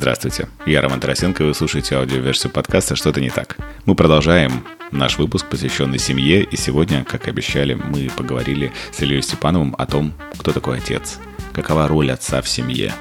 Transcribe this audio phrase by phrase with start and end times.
[0.00, 3.58] Здравствуйте, я Роман Тарасенко, и вы слушаете аудиоверсию подкаста «Что-то не так».
[3.84, 9.20] Мы продолжаем наш выпуск, посвященный семье, и сегодня, как и обещали, мы поговорили с Ильей
[9.20, 11.18] Степановым о том, кто такой отец,
[11.52, 12.94] какова роль отца в семье,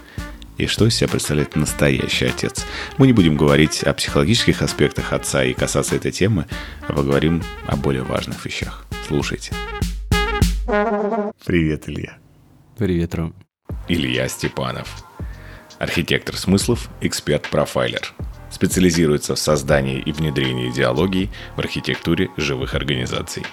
[0.57, 2.65] и что из себя представляет настоящий отец.
[2.97, 6.47] Мы не будем говорить о психологических аспектах отца и касаться этой темы,
[6.85, 8.85] а поговорим о более важных вещах.
[9.07, 9.53] Слушайте.
[11.45, 12.17] Привет, Илья.
[12.77, 13.33] Привет, Ром.
[13.87, 15.08] Илья Степанов.
[15.79, 18.13] Архитектор смыслов, эксперт-профайлер.
[18.51, 23.43] Специализируется в создании и внедрении идеологий в архитектуре живых организаций.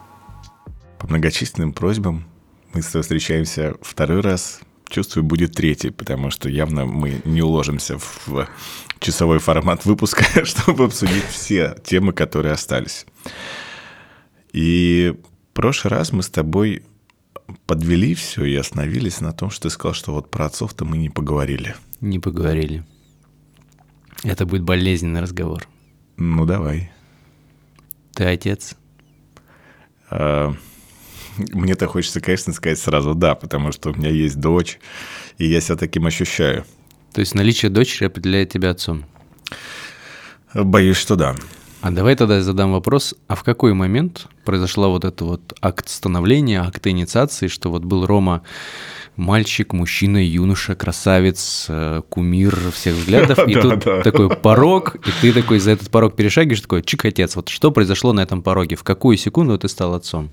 [0.99, 2.27] По многочисленным просьбам
[2.73, 4.59] мы с тобой встречаемся второй раз.
[4.89, 8.49] Чувствую, будет третий, потому что явно мы не уложимся в
[8.99, 13.07] часовой формат выпуска, чтобы обсудить все темы, которые остались.
[14.53, 15.15] И
[15.53, 16.83] в прошлый раз мы с тобой
[17.67, 21.09] подвели все и остановились на том, что ты сказал, что вот про отцов-то мы не
[21.09, 21.77] поговорили.
[22.01, 22.85] Не поговорили.
[24.23, 25.67] Это будет болезненный разговор.
[26.17, 26.91] Ну, давай.
[28.15, 28.77] Ты отец?
[30.11, 30.55] А,
[31.37, 34.79] мне-то хочется, конечно, сказать сразу «да», потому что у меня есть дочь,
[35.39, 36.65] и я себя таким ощущаю.
[37.13, 39.05] То есть наличие дочери определяет тебя отцом?
[40.55, 41.37] Боюсь, что да.
[41.83, 45.89] А давай тогда я задам вопрос, а в какой момент произошла вот это вот акт
[45.89, 48.43] становления, акт инициации, что вот был Рома
[49.17, 55.59] мальчик, мужчина, юноша, красавец, э, кумир всех взглядов, и тут такой порог, и ты такой
[55.59, 59.17] за этот порог перешагиваешь, такой, чик, отец, вот что произошло на этом пороге, в какую
[59.17, 60.31] секунду ты стал отцом?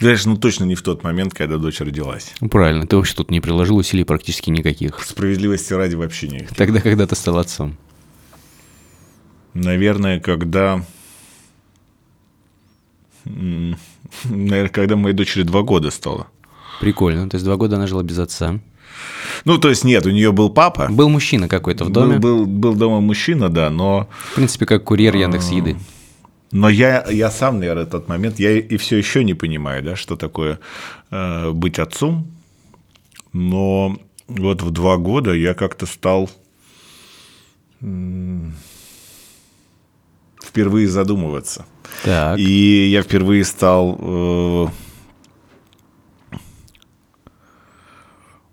[0.00, 2.32] Знаешь, ну точно не в тот момент, когда дочь родилась.
[2.40, 5.02] Ну, правильно, ты вообще тут не приложил усилий практически никаких.
[5.02, 6.50] Справедливости ради вообще нет.
[6.56, 7.76] Тогда, когда ты стал отцом?
[9.58, 10.84] Наверное, когда...
[13.24, 16.28] Наверное, когда моей дочери два года стало.
[16.80, 17.28] Прикольно.
[17.28, 18.60] То есть два года она жила без отца.
[19.44, 20.88] Ну, то есть нет, у нее был папа.
[20.90, 22.18] Был мужчина какой-то в доме.
[22.18, 24.08] Был, был, был дома мужчина, да, но...
[24.32, 25.76] В принципе, как курьер Яндекс Еды.
[26.50, 30.16] Но я, я сам, наверное, тот момент, я и все еще не понимаю, да, что
[30.16, 30.58] такое
[31.10, 32.26] э, быть отцом.
[33.32, 36.30] Но вот в два года я как-то стал
[40.58, 41.64] впервые задумываться.
[42.04, 42.36] Так.
[42.38, 44.66] И я впервые стал э,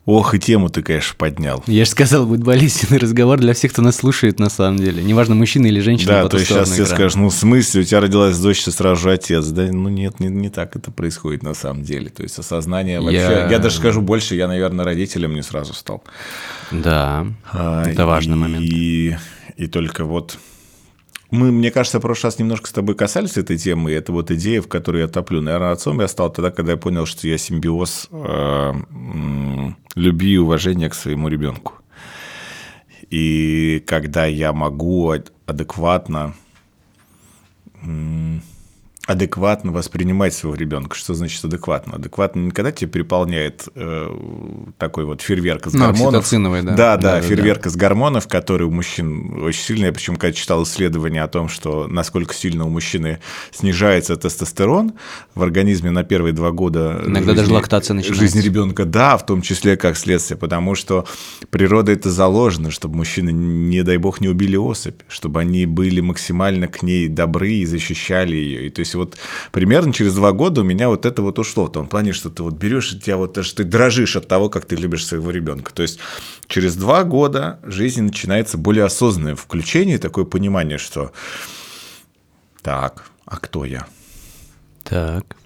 [0.05, 1.63] Ох, и тему ты, конечно, поднял.
[1.65, 5.03] Я же сказал, будет болезненный разговор для всех, кто нас слушает на самом деле.
[5.03, 6.11] Неважно, мужчина или женщина.
[6.11, 9.01] Да, то есть сейчас все скажут, ну, в смысле, у тебя родилась дочь, ты сразу
[9.01, 9.47] же отец.
[9.47, 12.09] Да, ну, нет, не, не так это происходит на самом деле.
[12.09, 13.17] То есть осознание вообще...
[13.17, 16.03] Я, я даже скажу больше, я, наверное, родителем не сразу стал.
[16.69, 18.63] Да, а, это важный и, момент.
[18.63, 19.17] И,
[19.57, 20.37] и только вот
[21.31, 24.31] мы, мне кажется, в прошлый раз немножко с тобой касались этой темы, и это вот
[24.31, 25.41] идея, в которой я топлю.
[25.41, 28.73] Наверное, отцом я стал тогда, когда я понял, что я симбиоз э,
[29.95, 31.73] любви и уважения к своему ребенку.
[33.09, 35.13] И когда я могу
[35.45, 36.33] адекватно
[39.05, 40.95] адекватно воспринимать своего ребенка.
[40.95, 41.95] Что значит адекватно?
[41.95, 44.09] Адекватно не когда тебя переполняет э,
[44.77, 46.29] такой вот фейерверк из ну, гормонов.
[46.31, 46.75] да.
[46.75, 47.69] Да, да, да фейерверк да.
[47.69, 49.87] из гормонов, который у мужчин очень сильный.
[49.87, 53.19] Я причем когда читал исследование о том, что насколько сильно у мужчины
[53.51, 54.93] снижается тестостерон
[55.35, 58.21] в организме на первые два года Иногда жизни, даже лактация начинается.
[58.21, 61.05] жизни ребенка, да, в том числе как следствие, потому что
[61.51, 66.67] природа это заложено, чтобы мужчины, не дай бог, не убили особь, чтобы они были максимально
[66.67, 68.67] к ней добры и защищали ее.
[68.67, 69.17] И то есть вот
[69.51, 72.43] примерно через два года у меня вот это вот ушло в том плане, что ты
[72.43, 75.73] вот берешь, и тебя вот даже ты дрожишь от того, как ты любишь своего ребенка.
[75.73, 75.99] То есть
[76.47, 81.11] через два года жизнь начинается более осознанное включение, такое понимание, что
[82.61, 83.85] так, а кто я?
[84.83, 85.37] Так.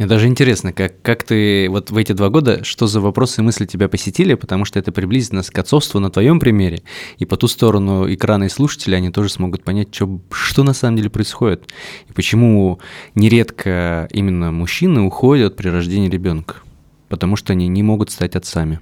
[0.00, 3.44] Мне даже интересно, как, как ты вот в эти два года, что за вопросы и
[3.44, 6.80] мысли тебя посетили, потому что это приблизит нас к отцовству на твоем примере,
[7.18, 10.96] и по ту сторону экрана и слушателя они тоже смогут понять, что, что на самом
[10.96, 11.70] деле происходит,
[12.08, 12.80] и почему
[13.14, 16.62] нередко именно мужчины уходят при рождении ребенка,
[17.10, 18.80] потому что они не могут стать отцами.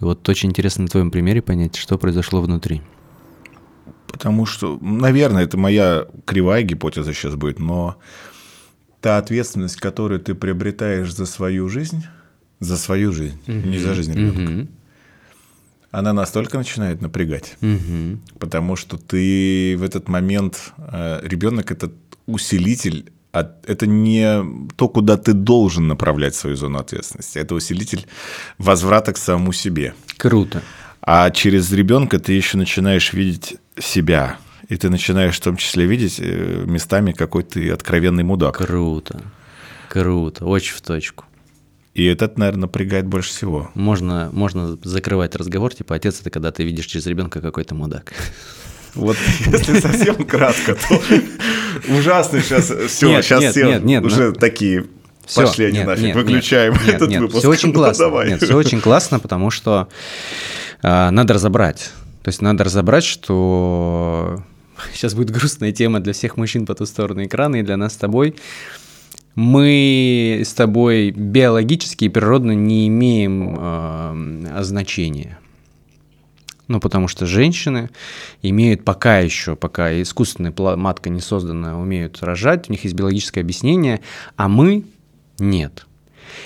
[0.00, 2.80] И вот очень интересно на твоем примере понять, что произошло внутри.
[4.10, 7.98] Потому что, наверное, это моя кривая гипотеза сейчас будет, но
[9.00, 12.04] та ответственность, которую ты приобретаешь за свою жизнь,
[12.60, 13.68] за свою жизнь, mm-hmm.
[13.68, 14.68] не за жизнь ребенка, mm-hmm.
[15.92, 18.18] она настолько начинает напрягать, mm-hmm.
[18.38, 21.92] потому что ты в этот момент э, ребенок это
[22.26, 24.42] усилитель это не
[24.76, 27.38] то, куда ты должен направлять свою зону ответственности.
[27.38, 28.06] Это усилитель
[28.56, 29.94] возврата к самому себе.
[30.16, 30.62] Круто.
[31.00, 34.36] А через ребенка ты еще начинаешь видеть себя.
[34.68, 38.58] И ты начинаешь в том числе видеть э, местами какой ты откровенный мудак.
[38.58, 39.22] Круто.
[39.88, 40.44] Круто.
[40.44, 41.24] Очень в точку.
[41.94, 43.70] И этот, наверное, напрягает больше всего.
[43.74, 48.12] Можно, можно закрывать разговор, типа, отец это когда ты видишь через ребенка какой-то мудак.
[48.94, 49.16] Вот
[49.46, 51.02] если совсем кратко, то
[51.88, 54.86] ужасно сейчас все, Нет, сейчас нет, все нет, нет, уже такие
[55.28, 57.40] Всё, пошли они нет, нафиг, нет, выключаем нет, этот нет, выпуск.
[57.40, 58.04] Все очень Ну, классно.
[58.06, 58.28] давай.
[58.28, 59.88] Нет, все очень классно, потому что
[60.82, 61.90] а, надо разобрать.
[62.22, 64.42] То есть надо разобрать, что
[64.94, 67.96] сейчас будет грустная тема для всех мужчин по ту сторону экрана и для нас с
[67.96, 68.36] тобой.
[69.34, 75.38] Мы с тобой биологически и природно не имеем э, значения.
[76.68, 77.88] Ну, потому что женщины
[78.42, 84.00] имеют пока еще, пока искусственная матка не создана, умеют рожать, у них есть биологическое объяснение,
[84.36, 84.84] а мы
[85.38, 85.86] нет.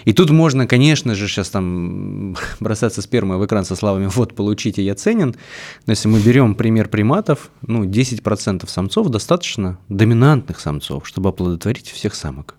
[0.05, 4.83] И тут можно, конечно же, сейчас там бросаться спермой в экран со словами «вот, получите,
[4.83, 5.35] я ценен»,
[5.87, 12.15] но если мы берем пример приматов, ну, 10% самцов достаточно доминантных самцов, чтобы оплодотворить всех
[12.15, 12.57] самок.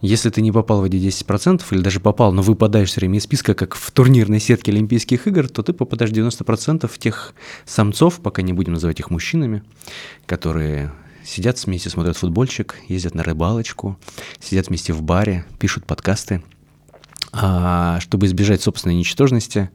[0.00, 3.22] Если ты не попал в эти 10% или даже попал, но выпадаешь все время из
[3.22, 7.32] списка, как в турнирной сетке Олимпийских игр, то ты попадаешь в 90% тех
[7.64, 9.62] самцов, пока не будем называть их мужчинами,
[10.26, 10.92] которые
[11.24, 13.98] сидят вместе, смотрят футбольчик, ездят на рыбалочку,
[14.40, 16.42] сидят вместе в баре, пишут подкасты.
[17.32, 19.70] А чтобы избежать собственной ничтожности,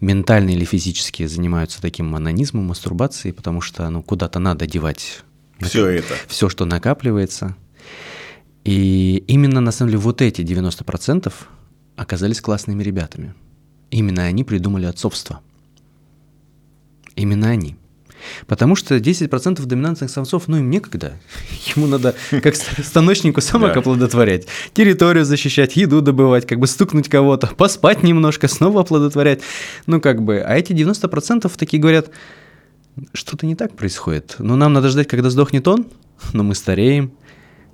[0.00, 5.22] ментально или физически занимаются таким анонизмом, мастурбацией, потому что ну, куда-то надо девать
[5.60, 6.14] Все это.
[6.26, 7.56] все, что накапливается.
[8.64, 11.32] И именно, на самом деле, вот эти 90%
[11.94, 13.34] оказались классными ребятами.
[13.92, 15.40] Именно они придумали отцовство.
[17.14, 17.76] Именно они.
[18.46, 21.18] Потому что 10% доминантных самцов, ну им некогда.
[21.76, 27.48] Ему надо, как ст- станочнику, самок оплодотворять, территорию защищать, еду добывать, как бы стукнуть кого-то,
[27.48, 29.40] поспать немножко, снова оплодотворять.
[29.86, 32.10] Ну как бы, а эти 90% такие говорят,
[33.12, 34.36] что-то не так происходит.
[34.38, 35.86] Но нам надо ждать, когда сдохнет он,
[36.32, 37.12] но мы стареем.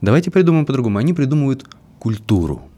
[0.00, 0.98] Давайте придумаем по-другому.
[0.98, 1.64] Они придумывают
[1.98, 2.68] культуру.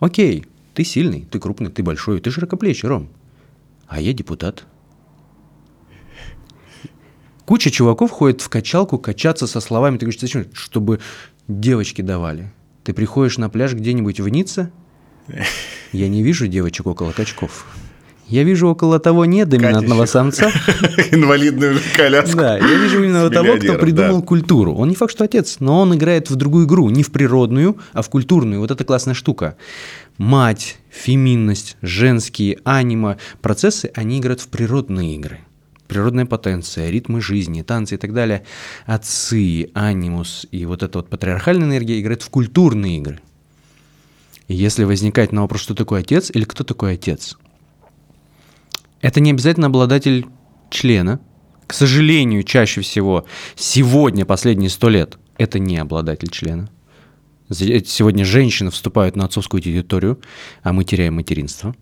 [0.00, 3.08] Окей, ты сильный, ты крупный, ты большой, ты широкоплечий, Ром.
[3.88, 4.64] А я депутат.
[7.48, 9.96] Куча чуваков ходит в качалку качаться со словами.
[9.96, 10.44] Ты говоришь, зачем?
[10.52, 11.00] Чтобы
[11.48, 12.52] девочки давали.
[12.84, 14.70] Ты приходишь на пляж где-нибудь в Ницце,
[15.92, 17.64] я не вижу девочек около качков.
[18.26, 20.50] Я вижу около того недоминантного самца,
[21.10, 22.36] Инвалидную коляску.
[22.36, 24.26] да, я вижу именно того, кто придумал да.
[24.26, 24.74] культуру.
[24.74, 28.02] Он не факт, что отец, но он играет в другую игру, не в природную, а
[28.02, 28.60] в культурную.
[28.60, 29.56] Вот это классная штука.
[30.18, 35.38] Мать, феминность, женские, анима, процессы, они играют в природные игры.
[35.88, 38.44] Природная потенция, ритмы жизни, танцы и так далее.
[38.86, 43.20] Отцы, анимус и вот эта вот патриархальная энергия играют в культурные игры.
[44.48, 47.36] И если возникает на вопрос, что такое отец или кто такой отец,
[49.00, 50.26] это не обязательно обладатель
[50.70, 51.20] члена.
[51.66, 53.26] К сожалению, чаще всего
[53.56, 56.68] сегодня, последние сто лет, это не обладатель члена.
[57.48, 60.20] З- Сегодня женщины вступают на отцовскую территорию,
[60.62, 61.74] а мы теряем материнство.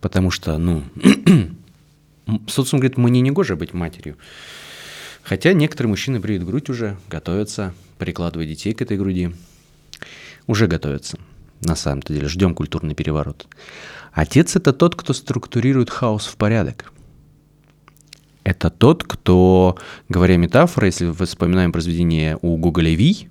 [0.00, 0.82] Потому что, ну,
[2.46, 4.16] социум говорит, мне не гоже быть матерью.
[5.22, 9.32] Хотя некоторые мужчины бреют грудь уже, готовятся, прикладывая детей к этой груди.
[10.46, 11.18] Уже готовятся,
[11.60, 12.28] на самом-то деле.
[12.28, 13.46] Ждем культурный переворот.
[14.12, 16.92] Отец– это тот, кто структурирует хаос в порядок.
[18.44, 19.78] Это тот, кто,
[20.08, 23.28] говоря метафорой, если вспоминаем произведение у Гоголя «Вий»,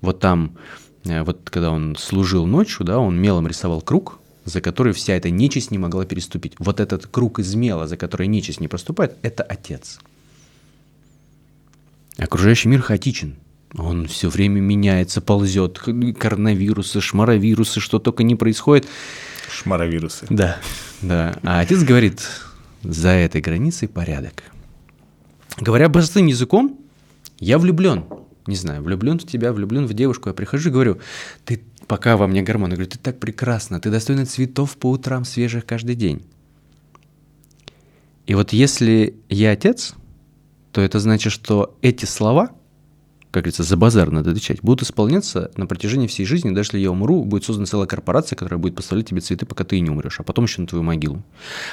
[0.00, 0.56] вот там,
[1.04, 5.30] э, вот когда он служил ночью, да, он мелом рисовал круг, за который вся эта
[5.30, 6.54] нечисть не могла переступить.
[6.58, 9.98] Вот этот круг из мела, за который нечисть не проступает, это отец.
[12.16, 13.36] Окружающий мир хаотичен.
[13.76, 15.80] Он все время меняется, ползет.
[16.18, 18.86] Коронавирусы, шмаровирусы, что только не происходит.
[19.50, 20.26] Шмаровирусы.
[20.30, 20.58] Да,
[21.02, 21.38] да.
[21.42, 22.22] А отец говорит,
[22.82, 24.44] за этой границей порядок.
[25.58, 26.78] Говоря простым языком,
[27.38, 28.04] я влюблен.
[28.46, 30.28] Не знаю, влюблен в тебя, влюблен в девушку.
[30.28, 31.00] Я прихожу и говорю,
[31.44, 35.24] ты пока во мне гормоны, я говорю, ты так прекрасна, ты достойна цветов по утрам
[35.24, 36.22] свежих каждый день.
[38.26, 39.94] И вот если я отец,
[40.72, 42.50] то это значит, что эти слова,
[43.30, 46.50] как говорится, за базар надо отвечать, будут исполняться на протяжении всей жизни.
[46.50, 49.76] Даже если я умру, будет создана целая корпорация, которая будет поставлять тебе цветы, пока ты
[49.76, 51.22] и не умрешь, а потом еще на твою могилу.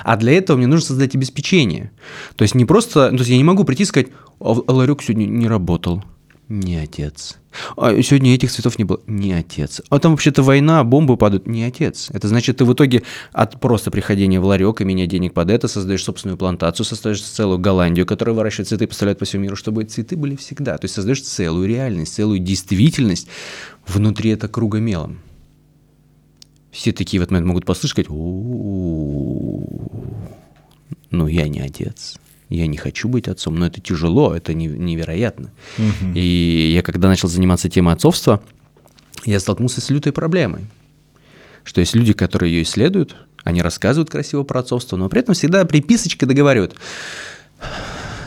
[0.03, 1.91] А для этого мне нужно создать обеспечение.
[2.35, 3.09] То есть не просто...
[3.09, 6.03] То есть я не могу прийти и сказать, ларек сегодня не работал.
[6.51, 7.37] Не отец.
[7.77, 8.99] А сегодня этих цветов не было.
[9.07, 9.81] Не отец.
[9.87, 11.47] А там вообще-то война, бомбы падают.
[11.47, 12.09] Не отец.
[12.11, 15.69] Это значит, ты в итоге от просто приходения в ларек и меня денег под это
[15.69, 19.85] создаешь собственную плантацию, создаешь целую Голландию, которая выращивает цветы и поставляет по всему миру, чтобы
[19.85, 20.77] цветы были всегда.
[20.77, 23.29] То есть создаешь целую реальность, целую действительность
[23.87, 25.21] внутри этого круга мелом.
[26.69, 29.69] Все такие в этот момент могут послышать, сказать, «У-у-у,
[31.11, 32.17] ну я не отец.
[32.51, 35.51] Я не хочу быть отцом, но это тяжело, это не- невероятно.
[36.13, 38.43] И я когда начал заниматься темой отцовства,
[39.25, 40.61] я столкнулся с лютой проблемой.
[41.63, 45.63] что есть люди, которые ее исследуют, они рассказывают красиво про отцовство, но при этом всегда
[45.63, 46.75] приписочкой договаривают.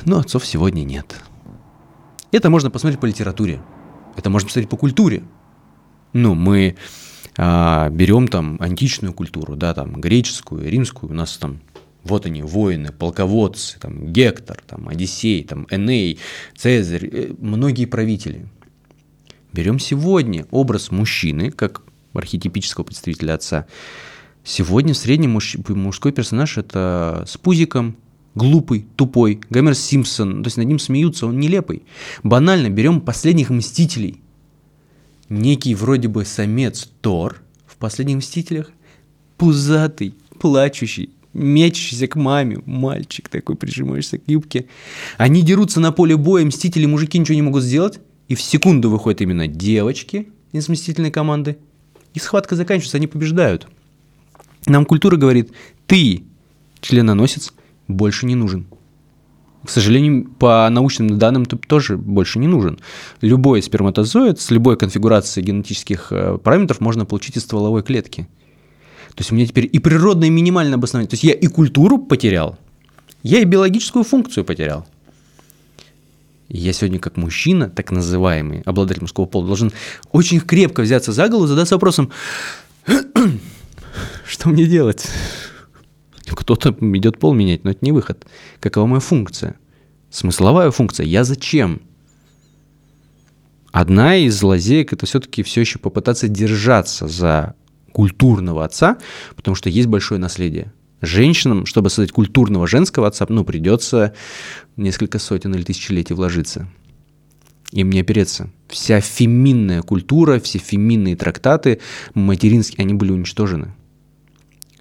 [0.04, 1.16] Но отцов сегодня нет.
[2.30, 3.60] Это можно посмотреть по литературе.
[4.16, 5.24] Это можно посмотреть по культуре.
[6.12, 6.76] Ну, мы
[7.36, 11.58] а, берем там античную культуру, да, там греческую, римскую, у нас там
[12.04, 16.18] вот они, воины, полководцы, там, Гектор, там, Одиссей, там, Эней,
[16.56, 18.46] Цезарь, э, многие правители.
[19.52, 21.82] Берем сегодня образ мужчины, как
[22.12, 23.66] архетипического представителя отца.
[24.44, 27.96] Сегодня в среднем муж, мужской персонаж это с пузиком,
[28.34, 31.84] глупый, тупой, Гомер Симпсон, то есть над ним смеются, он нелепый.
[32.22, 34.20] Банально берем последних мстителей.
[35.30, 38.70] Некий вроде бы самец Тор в последних мстителях,
[39.38, 44.66] пузатый, плачущий, мечущийся к маме, мальчик такой, прижимаешься к юбке.
[45.18, 49.20] Они дерутся на поле боя, мстители, мужики ничего не могут сделать, и в секунду выходят
[49.20, 51.58] именно девочки из мстительной команды,
[52.14, 53.68] и схватка заканчивается, они побеждают.
[54.66, 55.50] Нам культура говорит,
[55.86, 56.22] ты,
[56.80, 57.52] членоносец,
[57.88, 58.66] больше не нужен.
[59.64, 62.78] К сожалению, по научным данным ты тоже больше не нужен.
[63.20, 68.28] Любой сперматозоид с любой конфигурацией генетических э, параметров можно получить из стволовой клетки–
[69.14, 71.08] то есть у меня теперь и природное минимальное обоснование.
[71.08, 72.58] То есть я и культуру потерял,
[73.22, 74.86] я и биологическую функцию потерял.
[76.48, 79.72] я сегодня как мужчина, так называемый, обладатель мужского пола, должен
[80.10, 82.10] очень крепко взяться за голову, задаться вопросом,
[84.26, 85.06] что мне делать?
[86.26, 88.26] Кто-то идет пол менять, но это не выход.
[88.58, 89.54] Какова моя функция?
[90.10, 91.06] Смысловая функция.
[91.06, 91.82] Я зачем?
[93.70, 97.54] Одна из лазеек это все-таки все еще попытаться держаться за
[97.94, 98.98] культурного отца,
[99.36, 100.72] потому что есть большое наследие.
[101.00, 104.14] Женщинам, чтобы создать культурного женского отца, ну, придется
[104.76, 106.68] несколько сотен или тысячелетий вложиться.
[107.70, 108.50] Им не опереться.
[108.68, 111.80] Вся феминная культура, все феминные трактаты
[112.14, 113.74] материнские, они были уничтожены.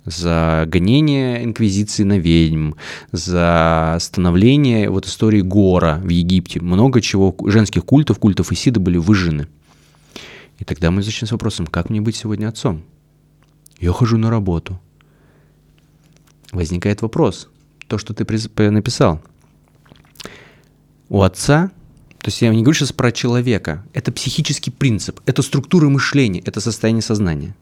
[0.05, 2.73] За гонение инквизиции на ведьм,
[3.11, 6.61] за становление вот истории Гора в Египте.
[6.61, 9.47] Много чего, женских культов, культов Исида были выжжены.
[10.57, 12.83] И тогда мы начнем с вопросом, как мне быть сегодня отцом?
[13.79, 14.79] Я хожу на работу.
[16.51, 17.49] Возникает вопрос.
[17.87, 19.21] То, что ты написал.
[21.09, 21.71] У отца,
[22.19, 26.61] то есть я не говорю сейчас про человека, это психический принцип, это структура мышления, это
[26.61, 27.55] состояние сознания.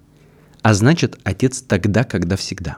[0.61, 2.77] А значит, отец тогда, когда всегда.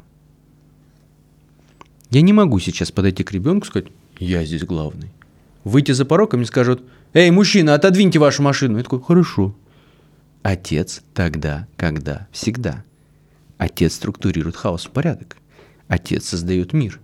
[2.10, 3.88] Я не могу сейчас подойти к ребенку и сказать,
[4.20, 5.12] я здесь главный.
[5.63, 8.78] Выйти за порог, и мне скажут, эй, мужчина, отодвиньте вашу машину.
[8.78, 9.56] Я такой, хорошо.
[10.44, 12.84] Отец тогда, когда всегда.
[13.63, 15.38] Отец структурирует хаос в порядок.
[15.88, 17.00] Отец создает мир.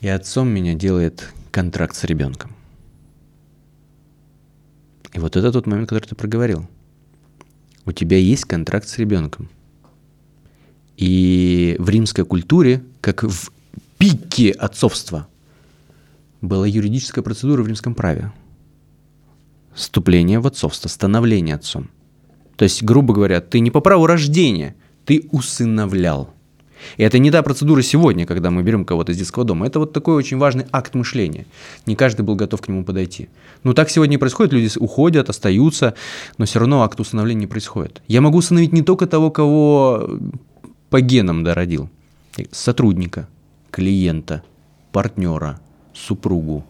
[0.00, 2.50] И отцом меня делает контракт с ребенком.
[5.12, 6.68] И вот это тот момент, который ты проговорил.
[7.86, 9.48] У тебя есть контракт с ребенком.
[10.96, 13.52] И в римской культуре, как в
[13.98, 15.28] пике отцовства,
[16.40, 18.32] была юридическая процедура в римском праве.
[19.74, 21.88] Вступление в отцовство, становление отцом.
[22.56, 26.30] То есть, грубо говоря, ты не по праву рождения– ты усыновлял.
[26.96, 29.66] И это не та процедура сегодня, когда мы берем кого-то из детского дома.
[29.66, 31.46] Это вот такой очень важный акт мышления.
[31.86, 33.28] Не каждый был готов к нему подойти.
[33.62, 34.52] Но так сегодня и происходит.
[34.52, 35.94] Люди уходят, остаются,
[36.36, 38.02] но все равно акт усыновления не происходит.
[38.06, 40.18] Я могу усыновить не только того, кого
[40.90, 41.88] по генам дородил.
[42.50, 43.28] Сотрудника,
[43.70, 44.42] клиента,
[44.92, 45.60] партнера,
[45.94, 46.64] супругу,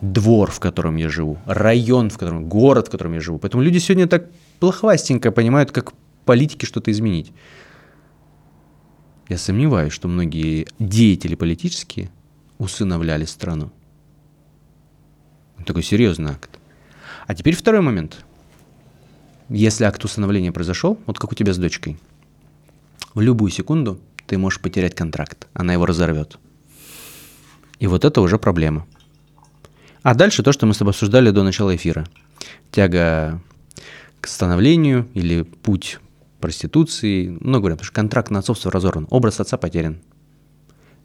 [0.00, 3.38] двор, в котором я живу, район, в котором, город, в котором я живу.
[3.38, 5.92] Поэтому люди сегодня так плохвастенько понимают, как
[6.24, 7.32] политике что-то изменить.
[9.30, 12.10] Я сомневаюсь, что многие деятели политические
[12.58, 13.70] усыновляли страну.
[15.64, 16.58] Такой серьезный акт.
[17.28, 18.24] А теперь второй момент.
[19.48, 21.96] Если акт усыновления произошел, вот как у тебя с дочкой,
[23.14, 26.40] в любую секунду ты можешь потерять контракт, она его разорвет.
[27.78, 28.84] И вот это уже проблема.
[30.02, 32.04] А дальше то, что мы с тобой обсуждали до начала эфира.
[32.72, 33.40] Тяга
[34.20, 36.00] к становлению или путь
[36.40, 39.98] проституции, много говорят, потому что контракт на отцовство разорван, образ отца потерян.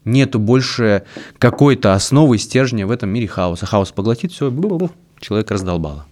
[0.04, 1.04] Нету больше
[1.38, 3.66] какой-то основы, стержня в этом мире хаоса.
[3.66, 4.52] Хаос поглотит все,
[5.18, 6.06] человек раздолбало.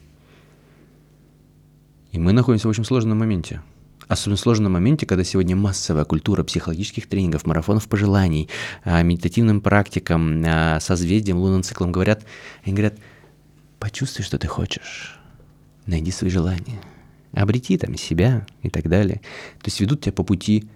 [2.11, 3.62] И мы находимся в очень сложном моменте.
[4.09, 8.50] Особенно сложном моменте, когда сегодня массовая культура психологических тренингов, марафонов пожеланий,
[8.85, 12.25] а, медитативным практикам, а, созвездием, лунным циклом говорят,
[12.64, 12.99] они говорят,
[13.78, 15.19] почувствуй, что ты хочешь,
[15.87, 16.81] найди свои желания–
[17.35, 19.21] обрети там себя и так далее.
[19.59, 20.69] То есть ведут тебя по пути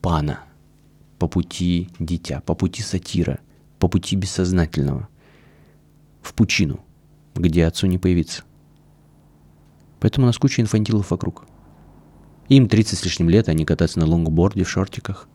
[0.00, 0.40] пана,
[1.18, 3.38] по пути дитя, по пути сатира,
[3.78, 5.08] по пути бессознательного,
[6.20, 6.84] в пучину,
[7.34, 8.44] где отцу не появиться.
[10.00, 11.46] Поэтому у нас куча инфантилов вокруг.
[12.48, 15.28] Им 30 с лишним лет, они катаются на лонгборде в шортиках.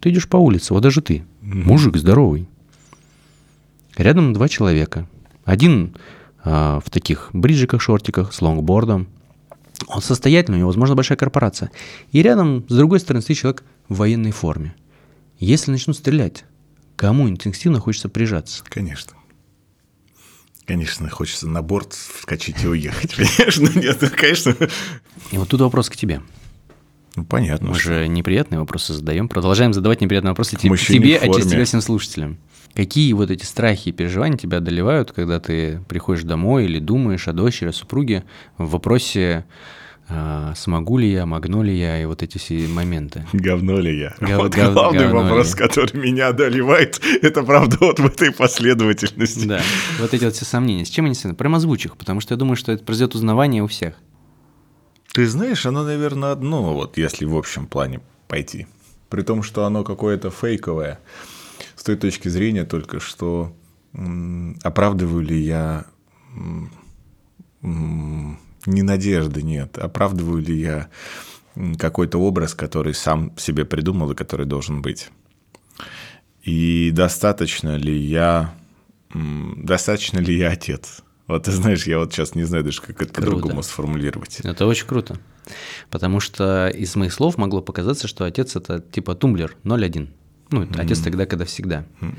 [0.00, 2.48] Ты идешь по улице, вот даже ты, мужик здоровый.
[3.96, 5.08] Рядом два человека.
[5.44, 5.96] Один
[6.44, 9.08] в таких бриджиках, шортиках, с лонгбордом.
[9.88, 11.70] Он состоятельный, у него, возможно, большая корпорация.
[12.12, 14.74] И рядом, с другой стороны, стоит человек в военной форме.
[15.38, 16.44] Если начнут стрелять,
[16.96, 18.62] кому инстинктивно хочется прижаться?
[18.68, 19.12] Конечно.
[20.66, 23.14] Конечно, хочется на борт вскочить и уехать.
[23.36, 24.54] Конечно, нет, ну, конечно.
[25.32, 26.22] И вот тут вопрос к тебе.
[27.16, 27.70] Ну, понятно.
[27.70, 29.28] Мы же неприятные вопросы задаем.
[29.28, 32.38] Продолжаем задавать неприятные вопросы тебе, а через тебя всем слушателям.
[32.74, 37.32] Какие вот эти страхи и переживания тебя одолевают, когда ты приходишь домой или думаешь о
[37.32, 38.24] дочери, о супруге
[38.58, 39.44] в вопросе
[40.12, 43.24] а, смогу ли я, могу ли я и вот эти все моменты.
[43.32, 44.14] Говно ли я?
[44.20, 45.58] Гов, вот гов, главный вопрос, ли.
[45.58, 49.46] который меня одолевает, это правда вот в этой последовательности.
[49.46, 49.60] Да,
[50.00, 50.84] вот эти вот все сомнения.
[50.84, 51.34] С чем они связаны?
[51.34, 53.94] Прям озвучь их, потому что я думаю, что это произойдет узнавание у всех.
[55.12, 58.66] Ты знаешь, оно, наверное, одно, вот если в общем плане пойти.
[59.10, 60.98] При том, что оно какое-то фейковое
[61.76, 63.56] с той точки зрения только, что
[64.62, 65.86] оправдываю ли я
[67.62, 70.88] ни надежды нет, оправдываю ли я
[71.78, 75.10] какой-то образ, который сам себе придумал и который должен быть.
[76.42, 78.54] И достаточно ли я,
[79.12, 81.02] достаточно ли я отец?
[81.26, 84.40] Вот ты знаешь, я вот сейчас не знаю даже, как это по-другому сформулировать.
[84.40, 85.18] Это очень круто.
[85.88, 90.08] Потому что из моих слов могло показаться, что отец это типа тумблер 0,1.
[90.50, 90.80] Ну, mm-hmm.
[90.80, 91.84] отец тогда, когда всегда.
[92.00, 92.14] Mm-hmm.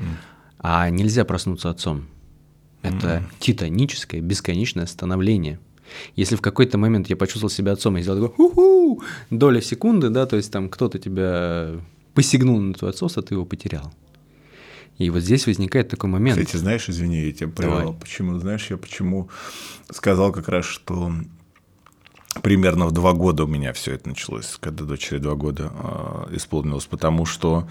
[0.58, 2.06] А нельзя проснуться отцом.
[2.82, 3.34] Это mm-hmm.
[3.38, 5.58] титаническое, бесконечное становление.
[6.16, 10.26] Если в какой-то момент я почувствовал себя отцом и сделал такой ху-ху, доля секунды, да,
[10.26, 11.72] то есть там кто-то тебя
[12.14, 13.92] посягнул на твое отцовство, ты его потерял.
[14.98, 16.38] И вот здесь возникает такой момент.
[16.38, 17.94] Кстати, знаешь, извини, я тебя прервал.
[17.94, 18.38] Почему?
[18.38, 19.30] Знаешь, я почему
[19.90, 21.12] сказал как раз, что
[22.42, 25.72] примерно в два года у меня все это началось, когда дочери два года
[26.30, 27.68] э, исполнилось, потому что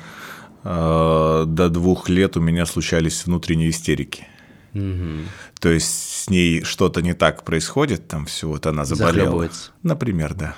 [0.64, 4.28] до двух лет у меня случались внутренние истерики.
[4.74, 5.26] Угу.
[5.60, 9.50] То есть с ней что-то не так происходит, там все, вот она заболела.
[9.84, 10.56] Например, да.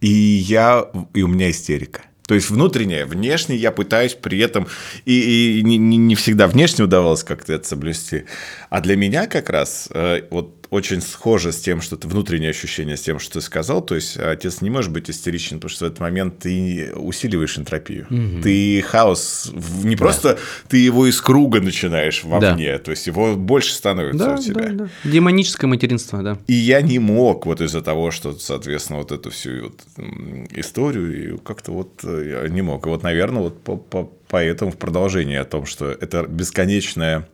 [0.00, 2.02] И я, и у меня истерика.
[2.26, 4.66] То есть внутреннее, внешне я пытаюсь при этом,
[5.04, 8.24] и, и не, не всегда внешне удавалось как-то это соблюсти.
[8.70, 12.96] А для меня как раз э, вот очень схоже с тем, что ты внутреннее ощущение,
[12.96, 13.82] с тем, что ты сказал.
[13.82, 18.06] То есть отец не может быть истеричен, потому что в этот момент ты усиливаешь энтропию.
[18.08, 18.42] Угу.
[18.42, 19.52] Ты хаос,
[19.84, 20.38] не просто да.
[20.68, 22.78] ты его из круга начинаешь вовне, да.
[22.78, 24.62] то есть его больше становится да, у тебя.
[24.70, 24.88] Да, да.
[25.04, 26.38] Демоническое материнство, да.
[26.46, 29.82] И я не мог вот из-за того, что, соответственно, вот эту всю вот
[30.52, 32.86] историю, как-то вот я не мог.
[32.86, 37.28] И вот, наверное, вот по, по, поэтому в продолжении о том, что это бесконечная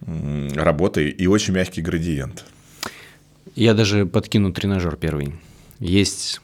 [0.00, 2.44] работы и очень мягкий градиент.
[3.54, 5.34] Я даже подкину тренажер первый.
[5.78, 6.40] Есть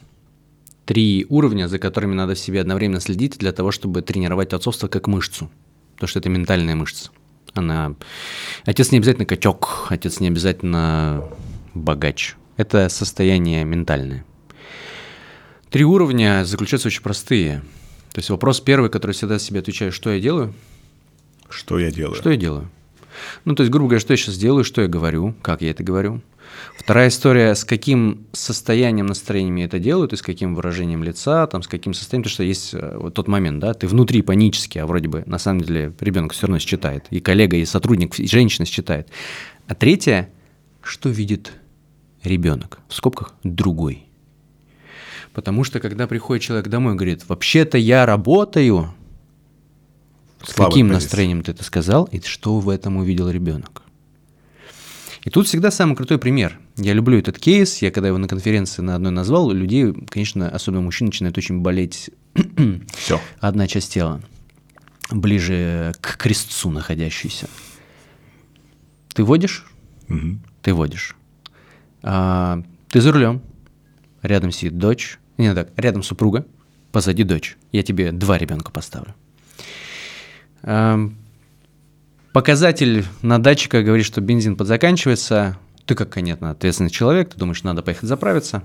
[0.85, 5.07] три уровня, за которыми надо в себе одновременно следить для того, чтобы тренировать отцовство как
[5.07, 5.49] мышцу.
[5.95, 7.11] Потому что это ментальная мышца.
[7.53, 7.95] Она...
[8.65, 11.23] Отец не обязательно качок, отец не обязательно
[11.73, 12.35] богач.
[12.57, 14.25] Это состояние ментальное.
[15.69, 17.61] Три уровня заключаются очень простые.
[18.11, 20.53] То есть вопрос первый, который всегда себе отвечаю, что я делаю?
[21.49, 22.15] Что я делаю?
[22.15, 22.69] Что я делаю?
[23.45, 25.83] Ну, то есть, грубо говоря, что я сейчас делаю, что я говорю, как я это
[25.83, 26.21] говорю.
[26.77, 31.47] Вторая история, с каким состоянием, настроением я это делаю, то есть с каким выражением лица,
[31.47, 34.77] там, с каким состоянием, потому что есть э, вот тот момент, да, ты внутри панически,
[34.77, 38.27] а вроде бы на самом деле ребенок все равно считает, и коллега, и сотрудник, и
[38.27, 39.07] женщина считает.
[39.67, 40.29] А третье,
[40.81, 41.53] что видит
[42.23, 44.05] ребенок, в скобках другой.
[45.33, 48.93] Потому что когда приходит человек домой и говорит, вообще-то я работаю,
[50.43, 50.93] с каким позиции.
[50.93, 53.83] настроением ты это сказал, и что в этом увидел ребенок.
[55.23, 56.59] И тут всегда самый крутой пример.
[56.75, 57.81] Я люблю этот кейс.
[57.81, 62.09] Я когда его на конференции на одной назвал, людей, конечно, особенно мужчин, начинает очень болеть
[62.97, 63.21] Все.
[63.39, 64.21] одна часть тела,
[65.11, 67.47] ближе к крестцу находящейся.
[69.13, 69.65] Ты водишь?
[70.09, 70.39] Угу.
[70.61, 71.15] Ты водишь.
[72.01, 73.41] А, ты за рулем.
[74.23, 75.19] Рядом сидит дочь.
[75.37, 76.45] Не так, рядом супруга,
[76.91, 77.57] позади дочь.
[77.71, 79.15] Я тебе два ребенка поставлю.
[80.63, 81.17] Эм,
[82.31, 85.57] показатель на датчика говорит, что бензин подзаканчивается.
[85.85, 88.63] Ты как, конечно, ответственный человек, ты думаешь, надо поехать заправиться.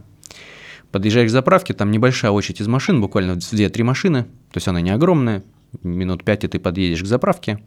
[0.93, 4.91] Подъезжаешь к заправке, там небольшая очередь из машин, буквально 2-3 машины, то есть она не
[4.91, 5.43] огромная,
[5.83, 7.59] минут 5 и ты подъедешь к заправке.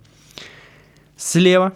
[1.17, 1.73] Слева,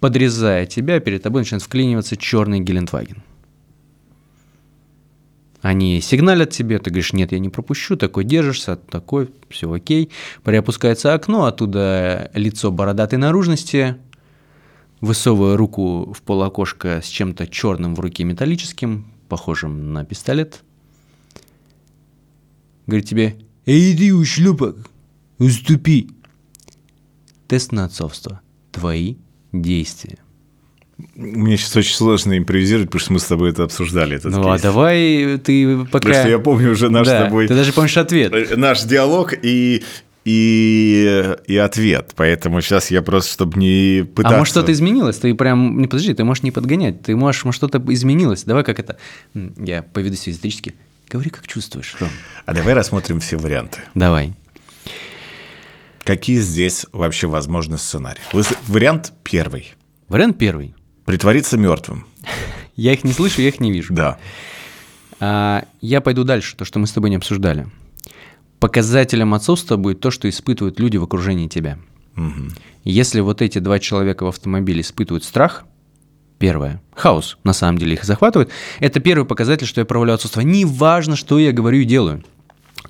[0.00, 3.22] подрезая тебя, перед тобой начинает вклиниваться черный Гелендваген.
[5.62, 10.10] Они сигналят тебе, ты говоришь, нет, я не пропущу, такой держишься, такой, все окей.
[10.42, 13.96] Приопускается окно, оттуда лицо бородатой наружности,
[15.00, 20.62] высовывая руку в полокошко с чем-то черным в руке металлическим, похожим на пистолет.
[22.86, 24.76] говорит тебе, эй ты, ушлепок,
[25.38, 26.10] уступи.
[27.48, 28.40] Тест на отцовство.
[28.72, 29.16] Твои
[29.52, 30.18] действия.
[31.14, 34.16] Мне сейчас очень сложно импровизировать, потому что мы с тобой это обсуждали.
[34.16, 34.60] Этот ну кейс.
[34.60, 35.90] а давай ты пока...
[35.90, 37.48] Потому что я помню уже наш да, с тобой...
[37.48, 38.32] Ты даже помнишь ответ.
[38.32, 39.84] Э, Наш диалог и,
[40.24, 42.12] и, и ответ.
[42.16, 44.36] Поэтому сейчас я просто, чтобы не пытаться...
[44.36, 45.18] А может что-то изменилось?
[45.18, 48.44] Ты прям, не подожди, ты можешь не подгонять, ты можешь, может что-то изменилось.
[48.44, 48.96] Давай как это,
[49.34, 50.74] я поведу себя эзотерически.
[51.10, 52.08] Говори, как чувствуешь, Ром.
[52.46, 53.80] А давай рассмотрим все варианты.
[53.94, 54.32] Давай.
[56.04, 58.20] Какие здесь вообще возможны сценарии?
[58.66, 59.74] Вариант первый.
[60.08, 60.75] Вариант первый.
[61.06, 62.04] Притвориться мертвым.
[62.76, 63.94] Я их не слышу, я их не вижу.
[63.94, 64.18] Да.
[65.18, 67.68] А, я пойду дальше, то, что мы с тобой не обсуждали.
[68.58, 71.78] Показателем отцовства будет то, что испытывают люди в окружении тебя.
[72.84, 75.64] Если вот эти два человека в автомобиле испытывают страх,
[76.38, 80.42] первое, хаос на самом деле их захватывает, это первый показатель, что я проявляю отцовство.
[80.42, 82.22] Неважно, что я говорю и делаю.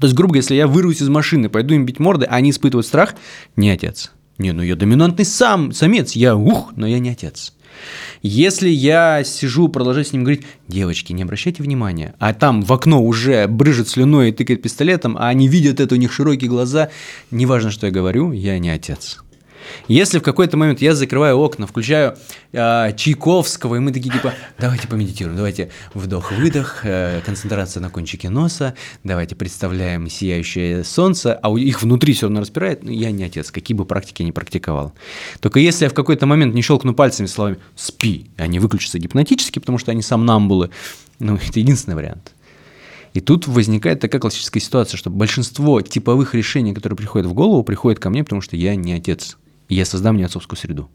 [0.01, 2.51] То есть, грубо говоря, если я вырвусь из машины, пойду им бить морды, а они
[2.51, 3.15] испытывают страх,
[3.55, 4.13] не отец.
[4.39, 7.55] Не, ну я доминантный сам, самец, я ух, но я не отец.
[8.23, 13.03] Если я сижу, продолжаю с ним говорить, девочки, не обращайте внимания, а там в окно
[13.03, 16.91] уже брыжет слюной и тыкает пистолетом, а они видят это, у них широкие глаза,
[17.31, 19.19] неважно, что я говорю, я не отец.
[19.89, 22.17] Если в какой-то момент я закрываю окна, включаю
[22.53, 28.75] э, Чайковского, и мы такие типа, давайте помедитируем, давайте вдох-выдох, э, концентрация на кончике носа,
[29.05, 33.51] давайте представляем сияющее солнце, а у их внутри все равно распирает, ну, я не отец,
[33.51, 34.93] какие бы практики я не практиковал.
[35.41, 39.79] Только если я в какой-то момент не щелкну пальцами словами «спи», они выключатся гипнотически, потому
[39.79, 40.71] что они сомнамбулы,
[41.19, 42.33] ну, это единственный вариант.
[43.17, 47.99] И тут возникает такая классическая ситуация, что большинство типовых решений, которые приходят в голову, приходят
[47.99, 49.39] ко мне, потому что я не отец.
[49.69, 50.91] Я создам мне отцовскую среду.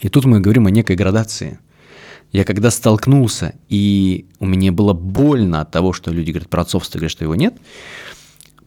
[0.00, 1.58] И тут мы говорим о некой градации.
[2.32, 6.98] Я когда столкнулся, и у меня было больно от того, что люди говорят про отцовство,
[6.98, 7.54] говорят, что его нет,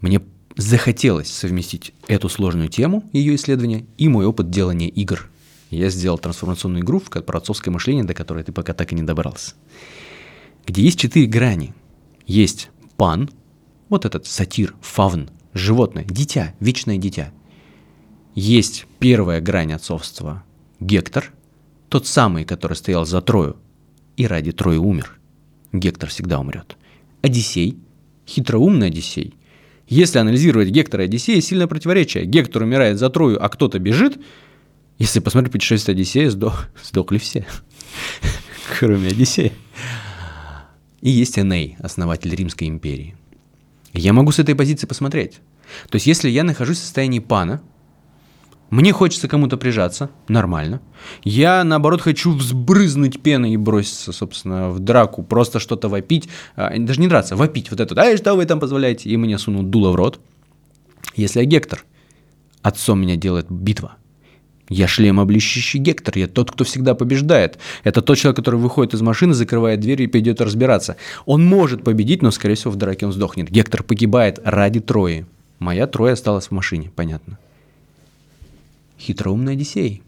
[0.01, 0.21] мне
[0.57, 5.29] захотелось совместить эту сложную тему, ее исследования, и мой опыт делания игр.
[5.69, 9.01] Я сделал трансформационную игру в про отцовское мышление, до которой ты пока так и не
[9.01, 9.55] добрался.
[10.67, 11.73] Где есть четыре грани.
[12.27, 13.29] Есть пан,
[13.89, 17.31] вот этот сатир, фавн, животное, дитя, вечное дитя.
[18.35, 20.43] Есть первая грань отцовства–
[20.83, 21.31] Гектор,
[21.87, 23.55] тот самый, который стоял за Трою
[24.17, 25.17] и ради Трои умер.
[25.71, 26.75] Гектор всегда умрет.
[27.21, 27.77] Одиссей,
[28.27, 29.35] хитроумный Одиссей.
[29.87, 32.25] Если анализировать Гектора и Одиссея, сильное противоречие.
[32.25, 34.19] Гектор умирает за Трою, а кто-то бежит.
[34.97, 37.45] Если посмотреть путешествие Одиссея, сдох, сдохли все,
[38.79, 39.53] кроме Одиссея.
[40.99, 43.15] И есть Эней, основатель Римской империи.
[43.93, 45.39] Я могу с этой позиции посмотреть.
[45.89, 47.61] То есть, если я нахожусь в состоянии пана,
[48.69, 50.81] мне хочется кому-то прижаться, нормально.
[51.23, 56.27] Я, наоборот, хочу взбрызнуть пеной и броситься, собственно, в драку, просто что-то вопить.
[56.55, 57.99] А, даже не драться, вопить вот это.
[57.99, 59.09] Ай, что вы там позволяете?
[59.09, 60.19] И мне сунут дуло в рот.
[61.15, 61.83] Если я Гектор,
[62.61, 63.97] отцом меня делает битва.
[64.69, 67.59] Я шлемоблещущий Гектор, я тот, кто всегда побеждает.
[67.83, 70.95] Это тот человек, который выходит из машины, закрывает дверь и пойдет разбираться.
[71.25, 73.51] Он может победить, но, скорее всего, в драке он сдохнет.
[73.51, 75.27] Гектор погибает ради Трои.
[75.59, 77.37] Моя Троя осталась в машине, понятно.
[78.99, 80.03] Хитроумный Одиссей.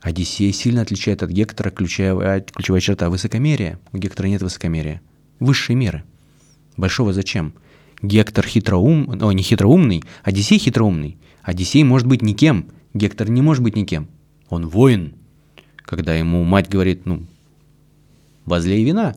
[0.00, 3.80] Одиссей сильно отличает от Гектора ключевая, ключевая черта высокомерия.
[3.92, 5.00] У Гектора нет высокомерия.
[5.40, 6.04] Высшие меры.
[6.76, 7.54] Большого зачем?
[8.02, 11.16] Гектор хитроум, о, не хитроумный, Одиссей хитроумный.
[11.42, 14.08] Одиссей может быть никем, Гектор не может быть никем.
[14.48, 15.14] Он воин.
[15.76, 17.26] Когда ему мать говорит, ну,
[18.44, 19.16] возлей вина.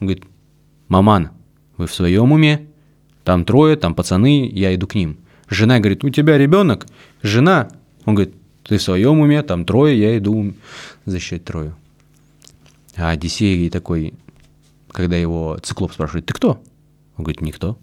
[0.00, 0.24] Он говорит,
[0.88, 1.30] маман,
[1.76, 2.66] вы в своем уме?
[3.24, 5.18] Там трое, там пацаны, я иду к ним.
[5.50, 6.86] Жена говорит, у тебя ребенок?
[7.22, 7.68] Жена.
[8.04, 10.54] Он говорит, ты в своем уме, там трое, я иду
[11.04, 11.74] защищать трою.
[12.96, 14.14] А Одиссей такой,
[14.90, 16.62] когда его циклоп спрашивает, ты кто?
[17.16, 17.76] Он говорит, никто.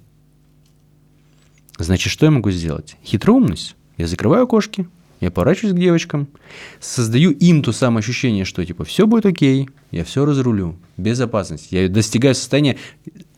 [1.77, 2.95] Значит, что я могу сделать?
[3.03, 3.75] Хитроумность.
[3.97, 4.87] Я закрываю окошки,
[5.19, 6.27] я поворачиваюсь к девочкам,
[6.79, 11.71] создаю им то самое ощущение, что типа все будет окей, я все разрулю, безопасность.
[11.71, 12.77] Я достигаю состояния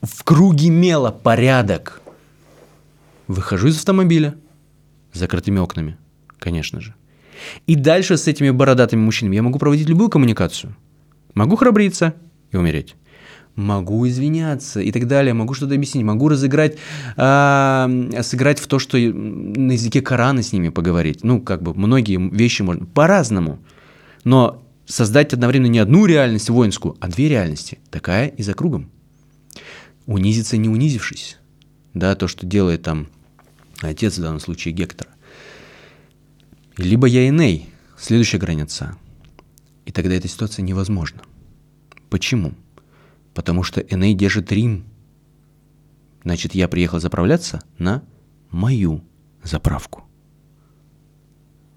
[0.02, 1.99] в круге мела, порядок.
[3.30, 4.34] Выхожу из автомобиля
[5.12, 5.96] с закрытыми окнами,
[6.40, 6.96] конечно же.
[7.68, 10.74] И дальше с этими бородатыми мужчинами я могу проводить любую коммуникацию.
[11.34, 12.14] Могу храбриться
[12.50, 12.96] и умереть.
[13.54, 16.78] Могу извиняться и так далее, могу что-то объяснить, могу разыграть,
[17.16, 21.22] э, сыграть в то, что на языке Корана с ними поговорить.
[21.22, 23.60] Ну, как бы многие вещи можно по-разному.
[24.24, 28.90] Но создать одновременно не одну реальность воинскую, а две реальности, такая и за кругом.
[30.06, 31.38] Унизиться не унизившись.
[31.94, 33.06] Да, то, что делает там
[33.80, 35.10] отец в данном случае Гектора.
[36.76, 38.96] Либо я Эней, следующая граница.
[39.86, 41.22] И тогда эта ситуация невозможна.
[42.08, 42.54] Почему?
[43.34, 44.84] Потому что Эней держит Рим.
[46.24, 48.02] Значит, я приехал заправляться на
[48.50, 49.02] мою
[49.42, 50.04] заправку.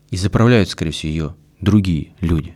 [0.10, 2.56] И заправляют, скорее всего, ее другие люди.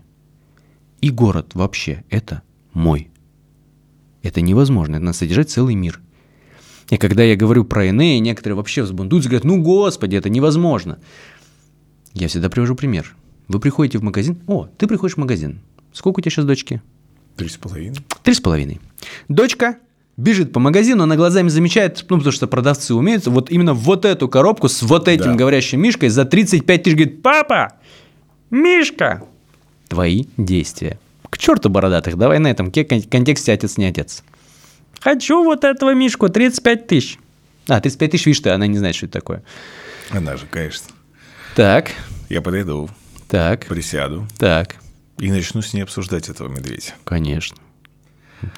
[1.01, 3.09] И город вообще это мой.
[4.21, 6.01] Это невозможно, это надо содержать целый мир.
[6.89, 10.99] И когда я говорю про Энея, некоторые вообще взбунтуются говорят, ну господи, это невозможно.
[12.13, 13.15] Я всегда привожу пример.
[13.47, 15.59] Вы приходите в магазин, о, ты приходишь в магазин.
[15.93, 16.81] Сколько у тебя сейчас дочки?
[17.35, 17.97] Три с половиной.
[18.23, 18.79] Три с половиной.
[19.27, 19.77] Дочка
[20.15, 24.27] бежит по магазину, она глазами замечает, ну, потому что продавцы умеют, вот именно вот эту
[24.27, 25.35] коробку с вот этим Да.
[25.35, 27.73] говорящим мишкой за 35 тысяч говорит, папа,
[28.49, 29.23] Мишка.
[29.89, 30.99] Твои действия.
[31.29, 34.23] К черту бородатых, давай на этом кон- контексте отец не отец.
[34.99, 37.17] Хочу вот этого Мишку, 35 тысяч.
[37.67, 39.43] А, 35 тысяч, видишь ты, она не знает, что это такое.
[40.11, 40.87] Она же, конечно.
[41.55, 41.91] Так,
[42.29, 42.89] Я подойду,
[43.27, 44.75] так, присяду так,
[45.19, 46.93] и начну с ней обсуждать этого медведя.
[47.03, 47.57] конечно.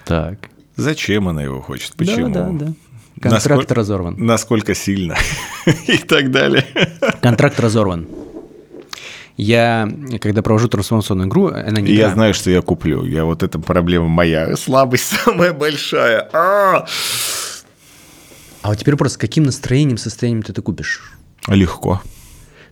[0.06, 0.50] Так.
[0.76, 1.94] Зачем она его хочет?
[1.96, 2.30] Почему?
[2.30, 2.74] Да, да, да.
[3.22, 4.16] Контракт Насколько- разорван.
[4.18, 5.18] Насколько сильно?
[5.88, 6.66] И так далее.
[7.22, 8.08] Контракт разорван.
[9.42, 12.14] Я, когда провожу трансформационную игру, она не И я игра.
[12.14, 13.06] знаю, что я куплю.
[13.06, 14.54] Я вот эта проблема моя.
[14.58, 16.30] Слабость самая большая.
[16.34, 16.86] А!
[18.62, 21.14] А вот теперь просто с каким настроением, состоянием ты это купишь?
[21.48, 22.02] Легко.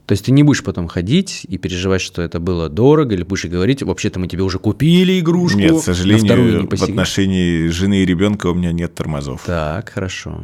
[0.07, 3.45] То есть ты не будешь потом ходить и переживать, что это было дорого, или будешь
[3.45, 5.59] говорить, вообще-то мы тебе уже купили игрушку.
[5.59, 6.95] Нет, к сожалению, не в посягнем».
[6.95, 9.41] отношении жены и ребенка у меня нет тормозов.
[9.45, 10.43] Так, хорошо.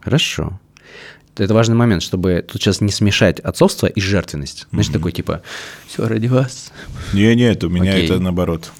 [0.00, 0.58] Хорошо.
[1.36, 4.66] Это важный момент, чтобы тут сейчас не смешать отцовство и жертвенность.
[4.70, 5.42] Знаешь, такой типа,
[5.86, 6.72] все ради вас.
[7.12, 8.04] Не, нет, у меня Окей.
[8.06, 8.72] это наоборот.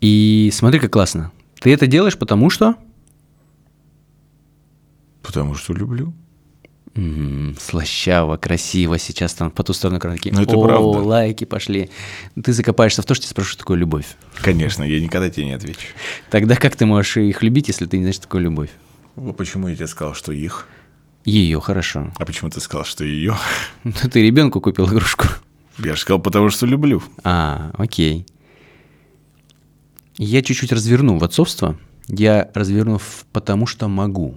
[0.00, 1.30] И смотри, как классно.
[1.60, 2.74] Ты это делаешь потому что...
[5.22, 6.12] Потому что люблю.
[6.96, 10.86] М, слащаво, красиво сейчас там по ту сторону экрана такие, Ну, это «О, правда.
[10.98, 11.88] лайки пошли.
[12.42, 14.06] Ты закопаешься в то, что я спрошу, что такое любовь.
[14.42, 15.86] Конечно, я никогда тебе не отвечу.
[16.30, 18.70] Тогда как ты можешь их любить, если ты не знаешь, что такое любовь?
[19.36, 20.66] Почему я тебе сказал, что их?
[21.24, 22.12] Ее хорошо.
[22.18, 23.36] А почему ты сказал, что ее?
[23.84, 25.26] Ну, ты ребенку купил игрушку.
[25.78, 27.02] Я же сказал, потому что люблю.
[27.24, 28.26] А, окей.
[30.16, 31.78] Я чуть-чуть разверну в отцовство.
[32.08, 34.36] Я разверну в потому что могу.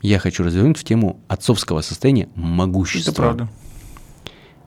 [0.00, 3.48] Я хочу развернуть в тему отцовского состояния могущества.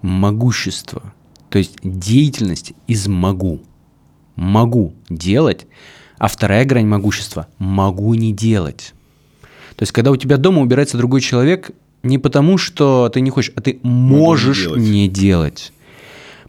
[0.01, 1.13] могущество,
[1.49, 3.62] то есть деятельность из могу.
[4.36, 5.67] Могу делать,
[6.17, 8.93] а вторая грань могущества– могу не делать.
[9.78, 11.70] То есть, когда у тебя дома убирается другой человек,
[12.02, 14.82] не потому, что ты не хочешь, а ты можешь делать.
[14.82, 15.72] не делать.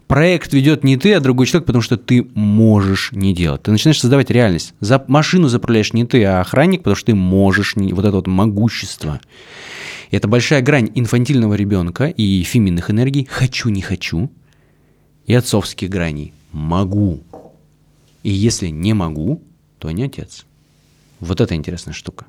[0.07, 3.61] Проект ведет не ты, а другой человек, потому что ты можешь не делать.
[3.61, 4.73] Ты начинаешь создавать реальность.
[4.79, 7.93] За машину заправляешь не ты, а охранник, потому что ты можешь не...
[7.93, 9.21] Вот это вот могущество.
[10.09, 14.31] И это большая грань инфантильного ребенка и феминных энергий «хочу, не хочу»
[15.27, 17.21] и отцовских граней «могу».
[18.23, 19.43] И если не могу,
[19.77, 20.47] то не отец.
[21.19, 22.25] Вот это интересная штука.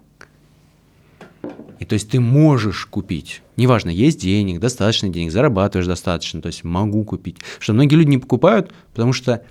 [1.80, 3.42] И то есть ты можешь купить.
[3.56, 7.38] Неважно, есть денег, достаточно денег, зарабатываешь достаточно, то есть могу купить.
[7.58, 9.42] Что многие люди не покупают, потому что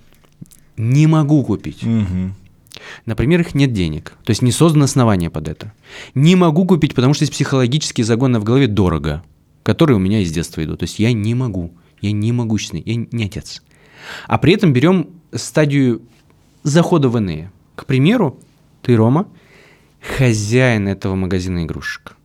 [0.77, 1.81] не могу купить.
[1.81, 2.35] Мгм.
[3.07, 4.13] Например, их нет денег.
[4.23, 5.73] То есть не создано основание под это.
[6.13, 9.23] Не могу купить, потому что есть психологические загоны в голове дорого,
[9.63, 10.79] которые у меня из детства идут.
[10.79, 11.73] То есть я не могу.
[11.99, 12.83] Я не могущественный.
[12.85, 13.63] Я не отец.
[14.27, 16.03] А при этом берем стадию
[16.61, 17.51] захода в иные.
[17.75, 18.39] К примеру,
[18.83, 19.27] ты, Рома,
[19.99, 22.15] хозяин этого магазина игрушек.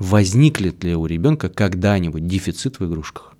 [0.00, 3.34] Возникнет ли у ребенка когда-нибудь дефицит в игрушках?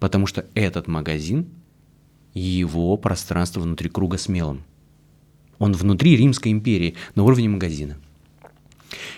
[0.00, 1.48] Потому что этот магазин–
[2.34, 4.62] его пространство внутри круга смелым.
[5.58, 7.98] Он внутри Римской империи, на уровне магазина.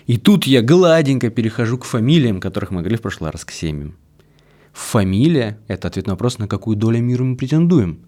[0.08, 3.94] И тут я гладенько перехожу к фамилиям, которых мы говорили в прошлый раз, к семьям.
[4.72, 8.00] Фамилия– это ответ на вопрос, на какую долю мира мы претендуем.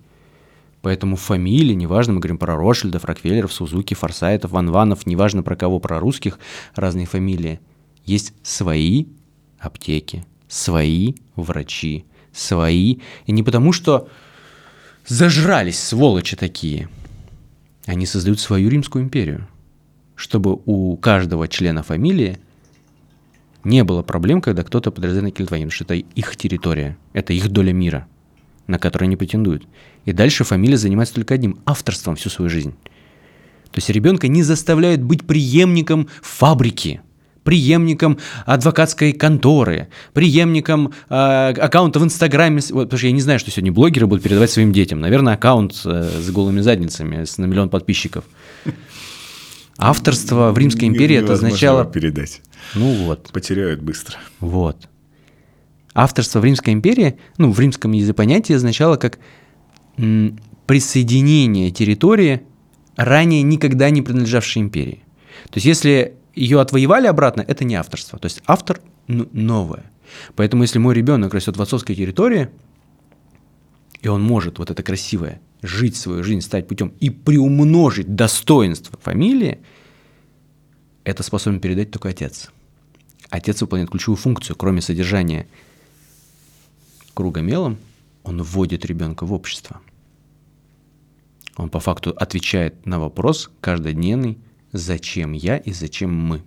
[0.82, 5.78] Поэтому фамилии, неважно, мы говорим про Ротшильдов, Рокфеллеров, Сузуки, Форсайтов, Ван Ванов, неважно про кого,
[5.78, 6.40] про русских,
[6.74, 7.60] разные фамилии.
[8.06, 9.06] Есть свои
[9.58, 12.98] аптеки, свои врачи, свои.
[13.26, 14.08] И не потому, что
[15.06, 16.88] зажрались сволочи такие.
[17.84, 19.46] Они создают свою Римскую империю,
[20.14, 22.38] чтобы у каждого члена фамилии
[23.64, 27.72] не было проблем, когда кто-то подразделяет на Кельтванин, что это их территория, это их доля
[27.72, 28.06] мира,
[28.68, 29.66] на которую они претендуют.
[30.04, 32.74] И дальше фамилия занимается только одним– авторством всю свою жизнь.
[33.72, 37.00] То есть ребенка не заставляют быть преемником фабрики,
[37.46, 42.60] преемником адвокатской конторы, преемником э, аккаунта в Инстаграме.
[42.70, 45.00] Вот, потому что я не знаю, что сегодня блогеры будут передавать своим детям.
[45.00, 48.24] Наверное, аккаунт э, с голыми задницами, с на миллион подписчиков.
[49.78, 51.84] Авторство в Римской империи это означало...
[51.84, 52.42] передать.
[52.74, 53.30] Ну вот.
[53.32, 54.16] Потеряют быстро.
[54.40, 54.88] Вот.
[55.94, 59.18] Авторство в Римской империи, ну, в римском языке понятие означало как
[59.96, 62.42] м, присоединение территории,
[62.96, 65.02] ранее никогда не принадлежавшей империи.
[65.44, 68.18] То есть если ее отвоевали обратно, это не авторство.
[68.18, 69.90] То есть автор новое.
[70.36, 72.50] Поэтому если мой ребенок растет в отцовской территории,
[74.02, 79.58] и он может вот это красивое жить свою жизнь, стать путем и приумножить достоинство фамилии,
[81.02, 82.50] это способен передать только отец.
[83.30, 85.48] Отец выполняет ключевую функцию, кроме содержания
[87.14, 87.78] круга мелом,
[88.22, 89.80] он вводит ребенка в общество.
[91.56, 94.38] Он по факту отвечает на вопрос каждодневный,
[94.76, 96.42] зачем я и зачем мы.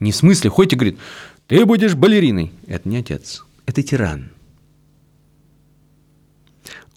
[0.00, 0.98] Не в смысле, хоть и говорит,
[1.46, 2.52] ты будешь балериной.
[2.66, 4.30] Это не отец, это тиран.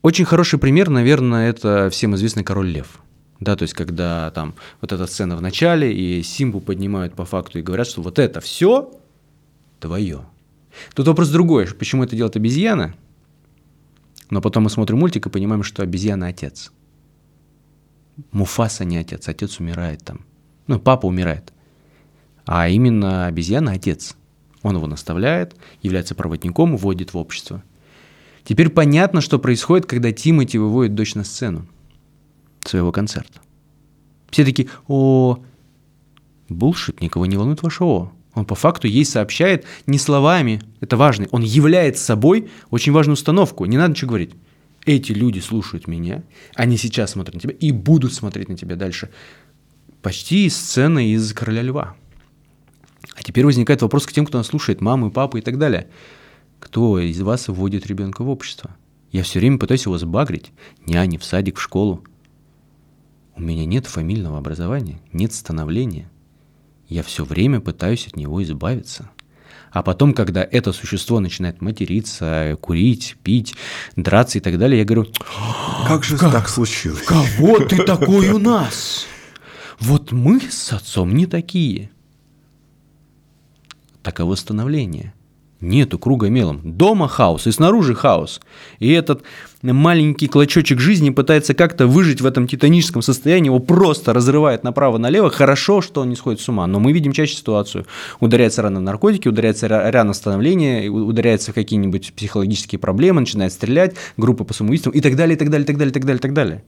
[0.01, 3.01] Очень хороший пример, наверное, это всем известный король лев.
[3.39, 7.59] Да, то есть, когда там вот эта сцена в начале, и Симбу поднимают по факту
[7.59, 8.91] и говорят, что вот это все
[9.79, 10.21] твое.
[10.93, 12.93] Тут вопрос другой, почему это делает обезьяна,
[14.29, 16.71] но потом мы смотрим мультик и понимаем, что обезьяна отец.
[18.31, 20.21] Муфаса не отец, отец умирает там.
[20.67, 21.53] Ну, папа умирает.
[22.45, 24.15] А именно обезьяна отец.
[24.61, 27.63] Он его наставляет, является проводником, вводит в общество.
[28.43, 31.67] Теперь понятно, что происходит, когда Тимати выводит дочь на сцену
[32.63, 33.41] своего концерта.
[34.29, 35.39] Все такие, о,
[36.47, 38.11] булшит, никого не волнует ваше о.
[38.33, 43.65] Он по факту ей сообщает не словами, это важно, он является собой очень важную установку,
[43.65, 44.33] не надо ничего говорить.
[44.85, 46.23] Эти люди слушают меня,
[46.55, 49.09] они сейчас смотрят на тебя и будут смотреть на тебя дальше.
[50.01, 51.95] Почти сцена из «Короля льва».
[53.15, 55.89] А теперь возникает вопрос к тем, кто нас слушает, мамы, папы и так далее.
[56.59, 58.75] Кто из вас вводит ребенка в общество?
[59.11, 60.51] Я все время пытаюсь его сбагрить.
[60.87, 62.03] Няни, в садик, в школу.
[63.35, 66.09] У меня нет фамильного образования, нет становления.
[66.87, 69.09] Я все время пытаюсь от него избавиться.
[69.71, 73.55] А потом, когда это существо начинает материться, курить, пить,
[73.95, 75.07] драться и так далее, я говорю,
[75.87, 77.03] как же как, так случилось?
[77.03, 79.05] Кого ты такой у нас?
[79.79, 81.89] Вот мы с отцом не такие.
[84.03, 85.13] Таково становление–
[85.61, 86.59] Нету круга мелом.
[86.63, 88.41] Дома хаос и снаружи хаос.
[88.79, 89.21] И этот
[89.61, 95.29] маленький клочочек жизни пытается как-то выжить в этом титаническом состоянии, его просто разрывает направо-налево.
[95.29, 97.85] Хорошо, что он не сходит с ума, но мы видим чаще ситуацию.
[98.19, 104.53] Ударяется рано наркотики, ударяется рано становление, ударяется в какие-нибудь психологические проблемы, начинает стрелять, группы по
[104.53, 106.33] самоубийствам и так далее, и так далее, и так далее, и так далее, и так
[106.33, 106.63] далее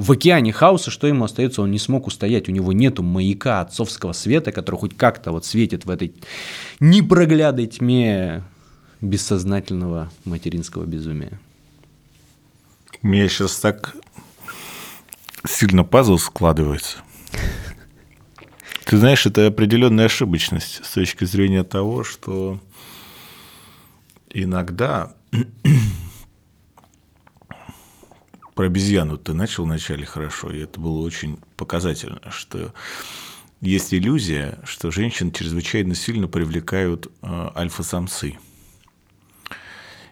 [0.00, 4.14] в океане хаоса, что ему остается, он не смог устоять, у него нету маяка отцовского
[4.14, 6.14] света, который хоть как-то вот светит в этой
[6.80, 8.42] непроглядной тьме
[9.02, 11.38] бессознательного материнского безумия.
[13.02, 13.96] Меня сейчас так
[15.46, 16.98] сильно пазл складывается.
[18.84, 22.60] Ты знаешь, это определенная ошибочность с точки зрения того, что
[24.28, 25.14] иногда
[28.54, 32.74] про обезьяну ты начал вначале хорошо, и это было очень показательно, что
[33.62, 38.38] есть иллюзия, что женщин чрезвычайно сильно привлекают э, альфа-самцы.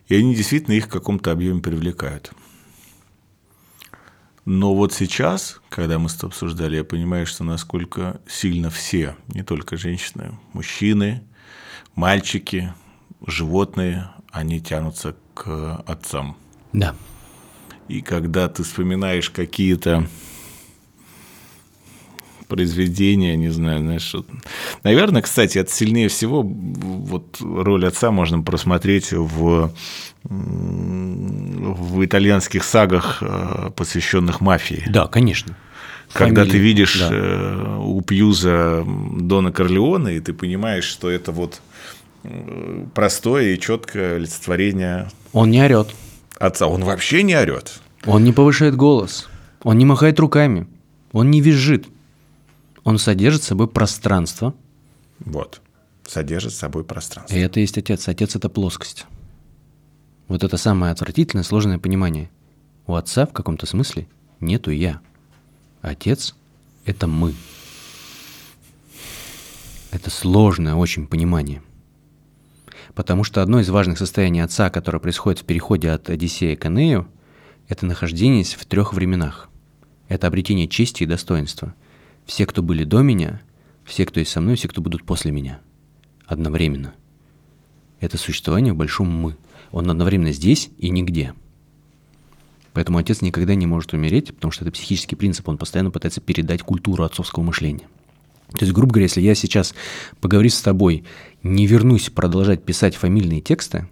[0.06, 2.32] И они действительно их в каком-то объеме привлекают.
[4.50, 9.42] Но вот сейчас, когда мы с тобой обсуждали, я понимаю, что насколько сильно все, не
[9.42, 11.22] только женщины, мужчины,
[11.94, 12.72] мальчики,
[13.26, 16.34] животные, они тянутся к отцам.
[16.72, 16.96] Да.
[17.88, 20.08] И когда ты вспоминаешь какие-то
[22.48, 24.24] произведения, не знаю, знаешь, что...
[24.82, 29.72] Наверное, кстати, это сильнее всего вот роль отца можно просмотреть в,
[30.24, 34.84] в итальянских сагах, э, посвященных мафии.
[34.88, 35.56] Да, конечно.
[36.12, 37.08] Когда Фамилия, ты видишь да.
[37.12, 41.60] Э, у Пьюза Дона Корлеона, и ты понимаешь, что это вот
[42.24, 45.08] э, простое и четкое олицетворение.
[45.32, 45.88] Он не орет
[46.38, 47.80] отца, он вообще не орет.
[48.06, 49.28] Он не повышает голос,
[49.62, 50.66] он не махает руками,
[51.12, 51.86] он не визжит.
[52.84, 54.54] Он содержит собой пространство.
[55.20, 55.60] Вот,
[56.06, 57.34] содержит собой пространство.
[57.34, 58.08] И это есть отец.
[58.08, 59.06] Отец– это плоскость.
[60.28, 62.30] Вот это самое отвратительное, сложное понимание.
[62.86, 64.06] У отца в каком-то смысле
[64.40, 65.00] нету «я».
[65.80, 66.34] Отец–
[66.84, 67.34] это мы.
[69.90, 71.62] Это сложное очень понимание.
[72.94, 77.08] Потому что одно из важных состояний отца, которое происходит в переходе от Одиссея к Энею,
[77.68, 79.48] это нахождение в трех временах.
[80.08, 81.74] Это обретение чести и достоинства.
[82.28, 83.40] Все, кто были до меня,
[83.86, 85.60] все, кто есть со мной, все, кто будут после меня.
[86.26, 86.94] Одновременно.
[88.00, 89.34] Это существование в большом «мы».
[89.72, 91.32] Он одновременно здесь и нигде.
[92.74, 95.48] Поэтому отец никогда не может умереть, потому что это психический принцип.
[95.48, 97.88] Он постоянно пытается передать культуру отцовского мышления.
[98.50, 99.74] То есть, грубо говоря, если я сейчас,
[100.20, 101.04] поговорив с тобой,
[101.42, 103.88] не вернусь продолжать писать фамильные тексты,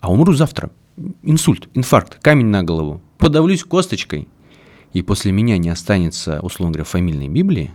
[0.00, 0.70] а умру завтра,
[1.22, 4.28] инсульт, инфаркт, камень на голову, подавлюсь косточкой,
[4.92, 7.72] и после меня не останется, условно говоря, фамильной Библии,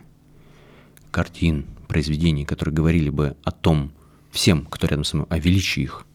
[1.12, 3.92] картин, произведений, которые говорили бы о том,
[4.32, 6.06] всем, кто рядом со мной, о величии их.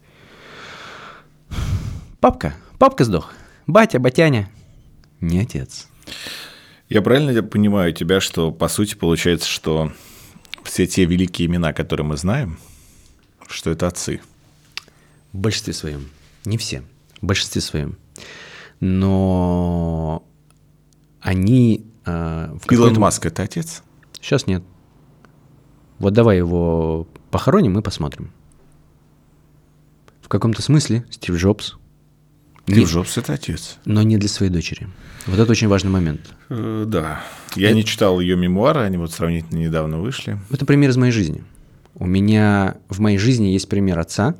[2.20, 3.32] Папка, папка сдох.
[3.66, 4.50] Батя, батяня.
[5.20, 5.88] Не отец.
[6.88, 9.92] Я правильно понимаю тебя, что по сути получается, что
[10.62, 12.58] все те великие имена, которые мы знаем,
[13.48, 14.20] что это отцы?
[15.32, 16.08] В большинстве своем.
[16.44, 16.82] Не все.
[17.20, 17.96] В большинстве своем.
[18.80, 20.24] Но
[21.26, 21.84] они...
[22.04, 23.82] Э, в Илон Маск– это отец?
[24.20, 24.62] Сейчас нет.
[25.98, 28.30] Вот давай его похороним и посмотрим.
[30.22, 31.78] В каком-то смысле Стив Джобс.
[32.62, 33.78] Стив нет, Джобс– это отец.
[33.84, 34.88] Но не для своей дочери.
[35.26, 36.32] Вот это очень важный момент.
[36.48, 37.24] Э, да.
[37.56, 37.76] Я это...
[37.76, 40.38] не читал ее мемуары, они вот сравнительно недавно вышли.
[40.50, 41.42] Это пример из моей жизни.
[41.96, 44.36] У меня в моей жизни есть пример отца,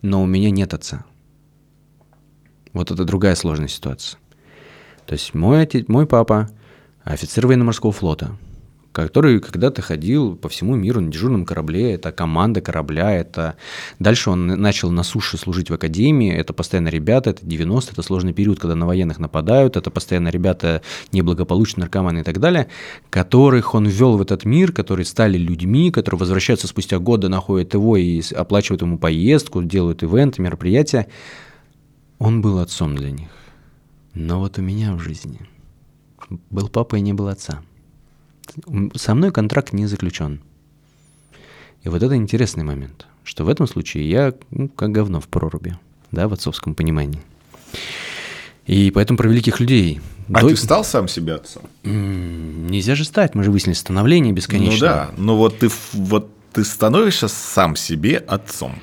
[0.00, 1.04] но у меня нет отца.
[2.72, 4.18] Вот это другая сложная ситуация.
[5.06, 6.48] То есть мой, отец, мой папа
[7.04, 8.36] офицер военно-морского флота,
[8.94, 13.56] который когда-то ходил по всему миру на дежурном корабле, это команда корабля, это...
[13.98, 18.32] Дальше он начал на суше служить в академии, это постоянно ребята, это 90 это сложный
[18.32, 20.80] период, когда на военных нападают, это постоянно ребята
[21.12, 22.68] неблагополучные, наркоманы и так далее,
[23.10, 27.96] которых он ввел в этот мир, которые стали людьми, которые возвращаются спустя годы, находят его
[27.96, 31.08] и оплачивают ему поездку, делают ивенты, мероприятия.
[32.20, 33.43] Он был отцом для них.
[34.14, 35.40] Но вот у меня в жизни
[36.50, 37.62] был папа и не был отца–
[38.94, 40.40] со мной контракт не заключен.
[41.82, 45.76] И вот это интересный момент, что в этом случае я ну, как говно в проруби,
[46.10, 47.20] да, в отцовском понимании.
[48.66, 50.00] И поэтому про великих людей.
[50.32, 50.48] А до...
[50.48, 51.64] ты стал сам себе отцом?
[51.82, 54.72] Нельзя же стать, мы же выяснили становление бесконечное.
[54.72, 58.78] Ну да, но вот ты, вот ты становишься сам себе отцом.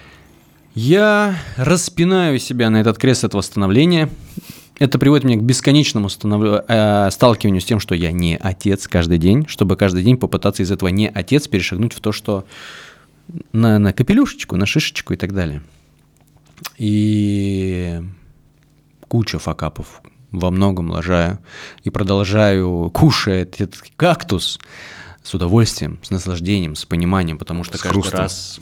[0.76, 4.10] Я распинаю себя на этот крест этого становления,
[4.82, 6.64] это приводит меня к бесконечному станов...
[6.68, 10.72] э, сталкиванию с тем, что я не отец каждый день, чтобы каждый день попытаться из
[10.72, 12.46] этого не отец перешагнуть в то, что
[13.54, 15.62] на, на капелюшечку, на шишечку и так далее.
[16.80, 18.02] И
[19.08, 20.02] куча факапов
[20.32, 21.38] во многом лажаю
[21.84, 24.60] и продолжаю, кушая этот кактус
[25.22, 28.20] с удовольствием, с наслаждением, с пониманием, потому что с каждый хрустом.
[28.22, 28.60] раз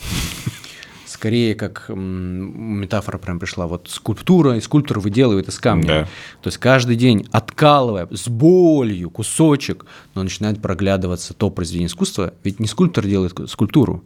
[1.20, 5.88] скорее как метафора прям пришла, вот скульптура, и скульптор выделывает из камня.
[5.88, 6.03] Да.
[6.41, 12.61] То есть каждый день откалывая с болью кусочек, но начинает проглядываться то произведение искусства, ведь
[12.61, 14.01] не скульптор делает скульптуру,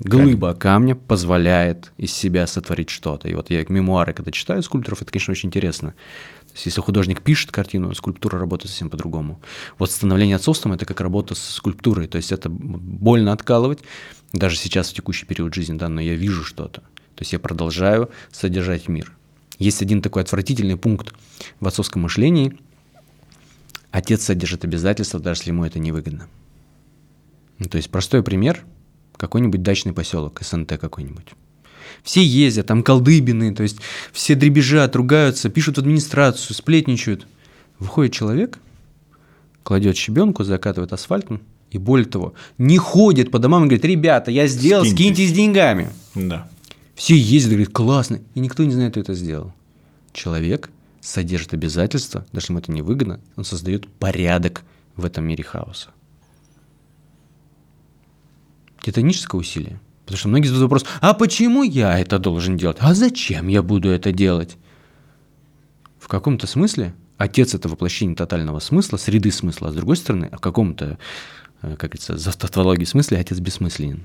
[0.00, 3.28] Глыба камня позволяет из себя сотворить что-то.
[3.28, 5.94] И вот я мемуары, когда читаю скульпторов, это, конечно, очень интересно.
[6.54, 9.40] Есть, если художник пишет картину, скульптура работает совсем по-другому.
[9.78, 12.06] Вот становление отцовством– это как работа с скульптурой.
[12.06, 13.80] То есть, это больно откалывать,
[14.32, 16.80] даже сейчас в текущий период жизни, да, но я вижу что-то.
[16.80, 19.12] То есть, я продолжаю содержать мир.
[19.58, 21.12] Есть один такой отвратительный пункт
[21.60, 22.58] в отцовском мышлении.
[23.90, 26.28] Отец содержит обязательства, даже если ему это невыгодно.
[27.58, 28.64] Ну, то есть, простой пример–
[29.16, 31.34] какой-нибудь дачный поселок, СНТ какой-нибудь.
[32.04, 33.78] Все ездят, там колдыбины, то есть
[34.12, 37.26] все дребезжат, ругаются, пишут в администрацию, сплетничают.
[37.80, 38.60] Выходит человек,
[39.64, 41.40] кладет щебенку, закатывает асфальтом,
[41.70, 45.90] и более того, не ходит по домам и говорит, ребята, я сделал, скиньтесь, скиньтесь деньгами.
[46.14, 46.48] Да.
[46.94, 49.52] Все ездят, говорят, классно, и никто не знает, кто это сделал.
[50.12, 54.62] Человек содержит обязательства, даже ему это не выгодно, он создает порядок
[54.94, 55.88] в этом мире хаоса
[58.84, 59.80] титаническое усилие.
[60.04, 62.76] Потому что многие задают вопрос, а почему я это должен делать?
[62.80, 64.56] А зачем я буду это делать?
[65.98, 70.40] В каком-то смысле отец– это воплощение тотального смысла, среды смысла, а с другой стороны, в
[70.40, 70.98] каком-то,
[71.62, 74.04] э, как говорится, за тавтологии смысле отец бессмысленен.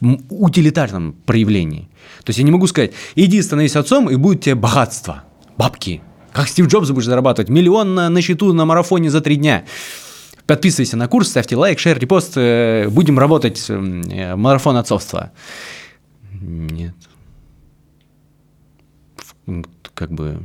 [0.00, 1.88] В утилитарном проявлении.
[2.24, 5.24] То есть я не могу сказать, иди становись отцом, и будет тебе богатство,
[5.58, 6.02] бабки.
[6.32, 9.64] Как Стив Джобс будешь зарабатывать миллион на, на счету на марафоне за три дня.
[10.46, 12.34] Подписывайся на курс, ставьте лайк, шер, репост.
[12.36, 15.32] Э, будем работать э, марафон отцовства.
[16.40, 16.94] Нет.
[19.94, 20.40] Как бы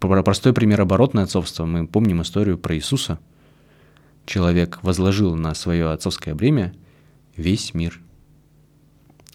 [0.00, 1.64] простой пример оборотное отцовство.
[1.64, 3.18] Мы помним историю про Иисуса.
[4.24, 6.74] Человек возложил на свое отцовское бремя
[7.36, 8.00] весь мир.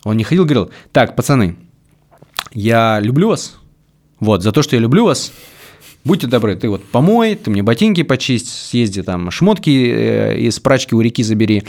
[0.04, 1.56] Он не ходил, говорил, так, пацаны,
[2.52, 3.58] я люблю вас,
[4.20, 5.32] вот, за то, что я люблю вас,
[6.04, 10.96] будьте добры, ты вот помой, ты мне ботинки почисть, съезди там шмотки э, из прачки
[10.96, 11.64] у реки забери,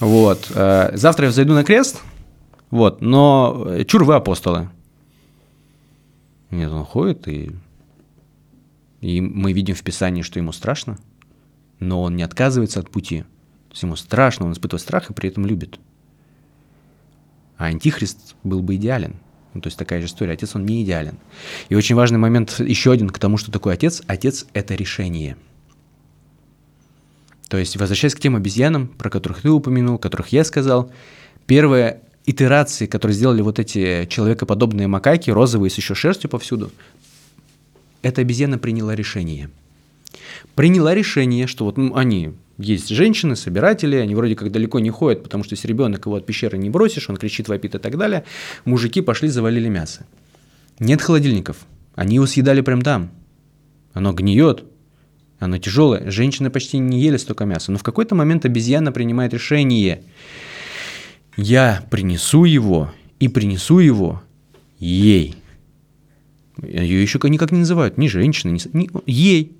[0.00, 0.50] вот.
[0.54, 2.02] Э, завтра я зайду на крест,
[2.70, 4.70] вот, но э, чур вы апостолы.
[6.50, 7.50] Нет, он ходит, и,
[9.00, 10.98] и мы видим в Писании, что ему страшно,
[11.80, 13.22] но он не отказывается от пути.
[13.68, 15.78] То есть ему страшно, он испытывает страх и при этом любит.
[17.58, 19.16] А антихрист был бы идеален–
[19.56, 20.32] ну, то есть такая же история.
[20.32, 21.18] Отец, он не идеален.
[21.68, 24.02] И очень важный момент еще один к тому, что такое отец.
[24.06, 25.36] Отец– это решение.
[27.48, 30.90] То есть, возвращаясь к тем обезьянам, про которых ты упомянул, которых я сказал,
[31.46, 36.72] первая итерации, которые сделали вот эти человекоподобные макаки, розовые с еще шерстью повсюду,
[38.02, 39.48] эта обезьяна приняла решение.
[40.54, 45.22] Приняла решение, что вот ну, они есть женщины, собиратели, они вроде как далеко не ходят,
[45.22, 48.24] потому что если ребенок его от пещеры не бросишь, он кричит, вопит и так далее,
[48.64, 50.06] мужики пошли, завалили мясо.
[50.78, 53.10] Нет холодильников, они его съедали прямо там.
[53.92, 54.64] Оно гниет,
[55.38, 56.10] оно тяжелое.
[56.10, 57.72] Женщины почти не ели столько мяса.
[57.72, 60.02] Но в какой-то момент обезьяна принимает решение.
[61.36, 64.22] Я принесу его и принесу его
[64.78, 65.34] ей.
[66.62, 69.56] Ее еще никак не называют, ни женщина, ни, ни ей.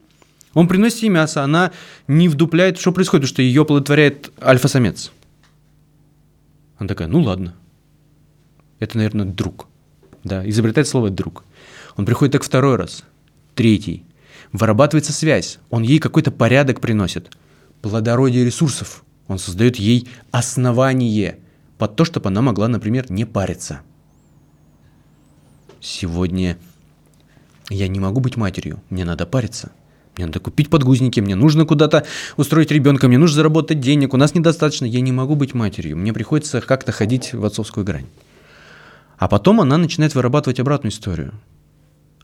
[0.57, 1.71] Он приносит ей мясо, она
[2.09, 5.13] не вдупляет, что происходит, потому что ее оплодотворяет альфа-самец.
[6.79, 7.55] Она такая, ну ладно.
[8.79, 9.67] Это, наверное, друг.
[10.25, 11.45] Да, изобретает слово «друг».
[11.99, 13.05] Он приходит так второй раз,
[13.55, 14.03] третий.
[14.51, 17.37] Вырабатывается связь, он ей какой-то порядок приносит.
[17.83, 19.05] Плодородие ресурсов.
[19.29, 21.39] Он создает ей основание
[21.77, 23.83] под то, чтобы она могла, например, не париться.
[25.83, 26.57] Сегодня
[27.69, 29.71] я не могу быть матерью, мне надо париться–
[30.17, 32.07] мне надо купить подгузники, мне нужно куда-то
[32.37, 36.13] устроить ребенка, мне нужно заработать денег, у нас недостаточно, я не могу быть матерью, мне
[36.13, 38.07] приходится как-то ходить в отцовскую грань.
[39.19, 41.35] А потом она начинает вырабатывать обратную историю.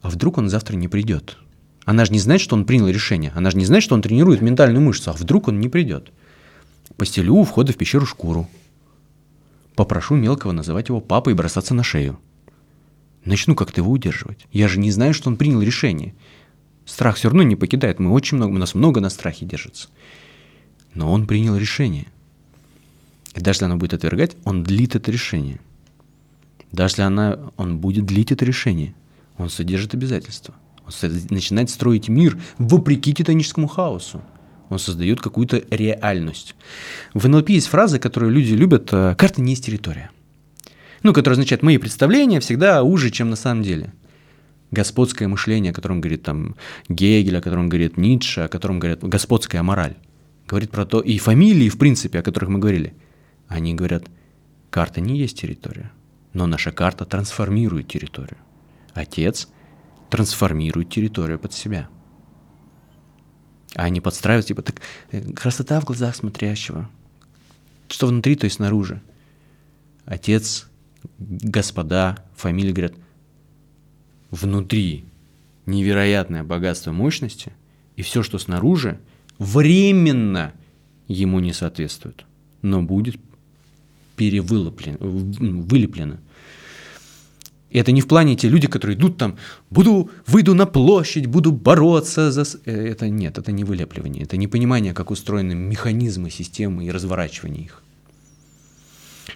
[0.01, 1.39] А вдруг он завтра не придет?
[1.85, 3.33] Она же не знает, что он принял решение.
[3.35, 5.11] Она же не знает, что он тренирует ментальную мышцу.
[5.11, 6.11] А вдруг он не придет?
[6.97, 8.49] Постелю у входа в пещеру шкуру.
[9.75, 12.19] Попрошу мелкого называть его папой и бросаться на шею.
[13.25, 14.47] Начну как-то его удерживать.
[14.53, 16.15] Я же не знаю, что он принял решение.
[16.85, 17.99] Страх все равно не покидает.
[17.99, 19.89] Мы очень много, у нас много на страхе держится.
[20.95, 22.07] Но он принял решение.
[23.35, 25.61] И даже если она будет отвергать, он длит это решение.
[26.71, 28.95] Даже если она, он будет длить это решение,
[29.39, 30.55] он содержит обязательства.
[30.85, 30.93] Он
[31.31, 34.23] начинает строить мир вопреки титаническому хаосу.
[34.69, 36.55] Он создает какую-то реальность.
[37.15, 40.11] В НЛП есть фраза, которую люди любят э, «карта не есть территория».
[41.03, 43.93] Ну, которая означает «мои представления всегда уже, чем на самом деле»
[44.73, 46.57] господское мышление, о котором говорит там
[46.89, 49.97] Гегель, о котором говорит Ницше, о котором говорят господская мораль.
[50.49, 52.95] Говорит про то, и фамилии, в принципе, о которых мы говорили.
[53.47, 54.05] Они говорят,
[54.71, 55.93] карта не есть территория,
[56.33, 58.39] но наша карта трансформирует территорию.
[58.95, 59.49] Отец
[60.11, 61.89] трансформирует территорию под себя.
[63.75, 66.91] А они подстраивают, типа, так э, красота в глазах смотрящего.
[67.89, 69.01] Что внутри, то и снаружи.
[70.05, 70.69] Отец,
[71.19, 72.95] господа, фамилии говорят–
[74.33, 75.05] внутри
[75.67, 77.53] невероятное богатство мощности,
[77.95, 78.99] и все, что снаружи,
[79.39, 80.53] временно
[81.07, 82.25] ему не соответствует,
[82.63, 83.17] но будет
[84.17, 86.19] перевылеплено, вылеплено.
[87.71, 89.37] И это не в плане те люди, которые идут там,
[89.71, 92.45] буду, выйду на площадь, буду бороться за...
[92.67, 97.65] Э, это нет, это не вылепливание, это не понимание, как устроены механизмы системы и разворачивание
[97.65, 97.83] их.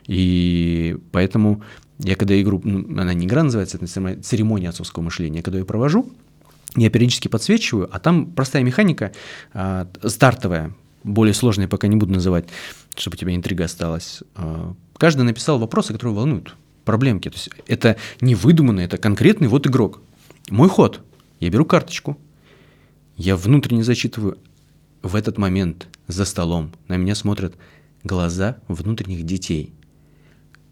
[0.07, 1.62] И поэтому
[1.98, 3.86] я когда игру, ну, она не игра называется, это
[4.22, 6.12] церемония отцовского мышления, когда я провожу,
[6.76, 9.12] я периодически подсвечиваю, а там простая механика,
[9.54, 12.46] а, стартовая, более сложная пока не буду называть,
[12.96, 14.22] чтобы у тебя интрига осталась.
[14.34, 16.54] А, каждый написал вопросы, которые волнуют,
[16.84, 17.30] проблемки.
[17.30, 20.00] То есть это не выдуманно, это конкретный вот игрок.
[20.50, 21.00] Мой ход.
[21.40, 22.18] Я беру карточку,
[23.16, 24.38] я внутренне зачитываю.
[25.02, 27.54] В этот момент за столом на меня смотрят
[28.04, 29.72] глаза внутренних детей–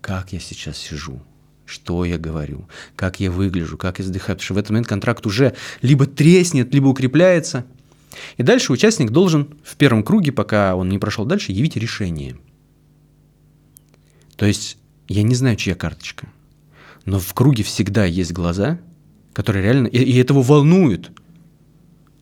[0.05, 1.23] как я сейчас сижу,
[1.65, 5.25] что я говорю, как я выгляжу, как я вздыхаю, потому что в этот момент контракт
[5.25, 7.65] уже либо треснет, либо укрепляется.
[8.37, 12.37] И дальше участник должен в первом круге, пока он не прошел дальше, явить решение.
[14.37, 14.77] То есть
[15.09, 16.29] я не знаю, чья карточка,
[17.07, 18.79] но в круге всегда есть глаза,
[19.33, 19.87] которые реально...
[19.87, 21.13] И, и этого волнует.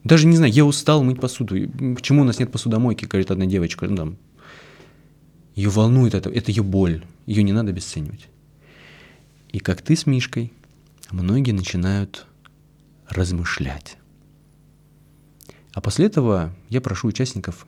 [0.04, 1.56] Даже не знаю, я устал мыть посуду.
[1.96, 3.88] Почему у нас нет посудомойки, говорит одна девочка.
[3.88, 4.18] Ну, там,
[5.54, 8.28] ее волнует это, это ее боль, ее не надо обесценивать.
[9.50, 10.52] И как ты с Мишкой,
[11.10, 12.26] многие начинают
[13.08, 13.96] размышлять.
[15.74, 17.66] А после этого я прошу участников,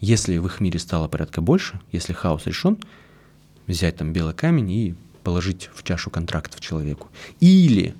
[0.00, 2.78] если в их мире стало порядка больше, если хаос решен,
[3.66, 7.08] взять там белый камень и положить в чашу контрактов человеку.
[7.40, 7.94] Или,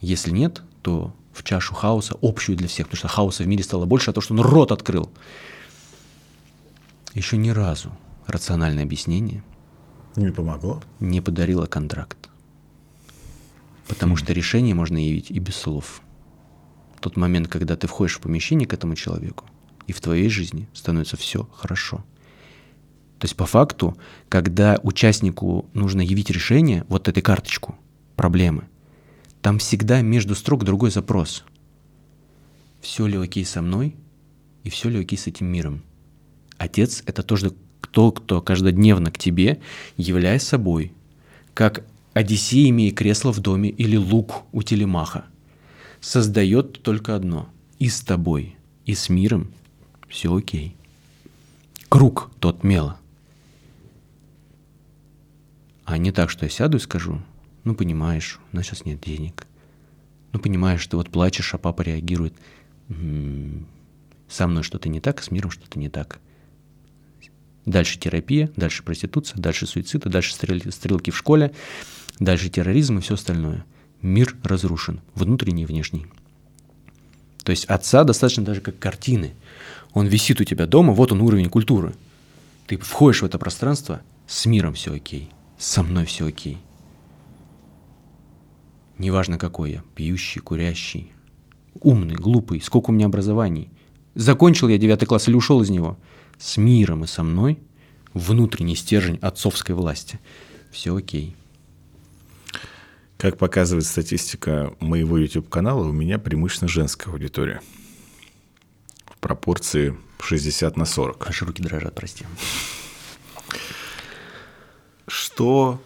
[0.00, 3.84] если нет, то в чашу хаоса, общую для всех, потому что хаоса в мире стало
[3.84, 5.10] больше, а то, что он рот открыл.
[7.12, 7.92] Еще ни разу
[8.26, 9.42] рациональное объяснение
[10.16, 10.82] не помогло.
[11.00, 12.30] Не подарило контракт.
[13.88, 16.02] Потому что решение можно явить и без слов.
[17.00, 19.44] Тот момент, когда ты входишь в помещение к этому человеку,
[19.86, 21.98] и в твоей жизни становится все хорошо.
[23.18, 23.96] То есть по факту,
[24.28, 27.76] когда участнику нужно явить решение, вот этой карточку
[28.16, 28.68] проблемы,
[29.42, 31.44] там всегда между строк другой запрос.
[32.80, 33.96] Все ли окей со мной
[34.62, 35.82] и все ли окей с этим миром?
[36.56, 37.52] Отец– это тоже
[37.84, 39.60] кто, кто каждодневно к тебе,
[39.98, 40.92] являя собой,
[41.52, 45.26] как Одиссей, имея кресло в доме или лук у телемаха,
[46.00, 48.56] создает только одно– и с тобой,
[48.86, 49.52] и с миром
[50.08, 50.74] все окей.
[51.90, 52.98] Круг тот мела.
[55.84, 57.20] А не так, что я сяду и скажу,
[57.64, 59.46] ну понимаешь, у нас сейчас нет денег.
[60.32, 62.34] Ну понимаешь, ты вот плачешь, а папа реагирует.
[62.88, 63.66] «М-м,
[64.28, 66.20] со мной что-то не так, с миром что-то не так.
[67.66, 71.54] Дальше терапия, дальше проституция, дальше суицид, дальше стрелки, стрелки в школе,
[72.18, 73.64] дальше терроризм и все остальное.
[74.02, 76.06] Мир разрушен, внутренний и внешний.
[77.42, 79.34] То есть отца достаточно даже как картины.
[79.94, 81.94] Он висит у тебя дома, вот он уровень культуры.
[82.66, 86.58] Ты входишь в это пространство, с миром все окей, со мной все окей.
[88.98, 91.12] Неважно какой я, пьющий, курящий,
[91.80, 93.70] умный, глупый, сколько у меня образований.
[94.14, 95.96] Закончил я девятый класс или ушел из него–
[96.38, 97.58] с миром и со мной
[98.12, 100.20] внутренний стержень отцовской власти.
[100.70, 101.36] Все окей.
[103.16, 107.60] Как показывает статистика моего YouTube-канала, у меня преимущественно женская аудитория.
[109.06, 111.26] В пропорции 60 на 40.
[111.28, 112.24] Аж руки дрожат, прости.
[115.06, 115.82] Что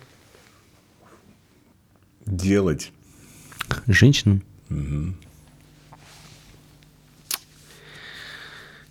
[2.25, 2.93] делать?
[3.87, 4.43] Женщинам?
[4.71, 5.15] Угу.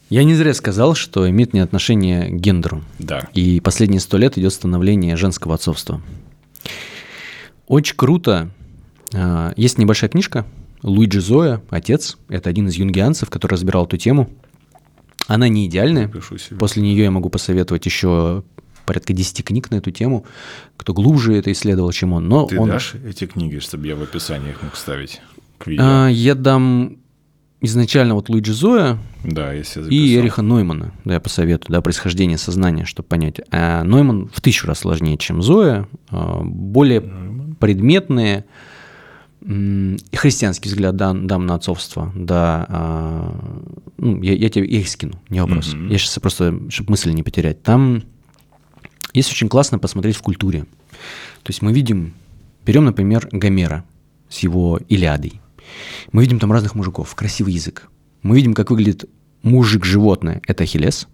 [0.09, 2.83] Я не зря сказал, что имеет не отношение к гендеру.
[2.97, 3.27] Да.
[3.33, 6.01] И последние сто лет идет становление женского отцовства.
[7.67, 8.49] Очень круто.
[9.13, 10.45] А, есть небольшая книжка
[10.81, 12.17] Луиджи Зоя, отец.
[12.29, 14.29] Это один из юнгианцев, который разбирал эту тему.
[15.27, 16.11] Она не идеальная.
[16.57, 18.43] После нее я могу посоветовать еще
[18.85, 20.25] порядка 10 книг на эту тему,
[20.77, 22.29] кто глубже это исследовал, чем он.
[22.29, 22.69] Но Ты он...
[22.69, 25.21] дашь эти книги, чтобы я в описании их мог ставить
[25.57, 25.83] к видео?
[25.85, 26.95] А, я дам
[27.61, 33.07] изначально вот Луиджи Зоя да, и Эриха Ноймана, да, я посоветую, да, происхождение сознания, чтобы
[33.07, 33.41] понять.
[33.51, 37.55] А Нойман в тысячу раз сложнее, чем Зоя, а, более Нойман.
[37.55, 38.45] предметные,
[40.13, 45.41] христианский взгляд дам, дам на отцовство, да, а, ну, я, я тебе их скину, не
[45.41, 45.73] вопрос.
[45.73, 45.91] Mm-hmm.
[45.91, 47.63] Я сейчас просто, чтобы мысль не потерять.
[47.63, 48.03] Там
[49.13, 50.65] есть очень классно посмотреть в культуре.
[51.43, 52.13] То есть мы видим,
[52.65, 53.85] берем, например, Гомера
[54.29, 55.41] с его Илиадой.
[56.11, 57.89] Мы видим там разных мужиков, красивый язык.
[58.21, 59.05] Мы видим, как выглядит
[59.43, 61.07] мужик-животное, это Ахиллес.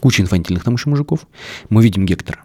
[0.00, 1.26] Куча инфантильных там еще мужиков.
[1.68, 2.40] Мы видим Гектора.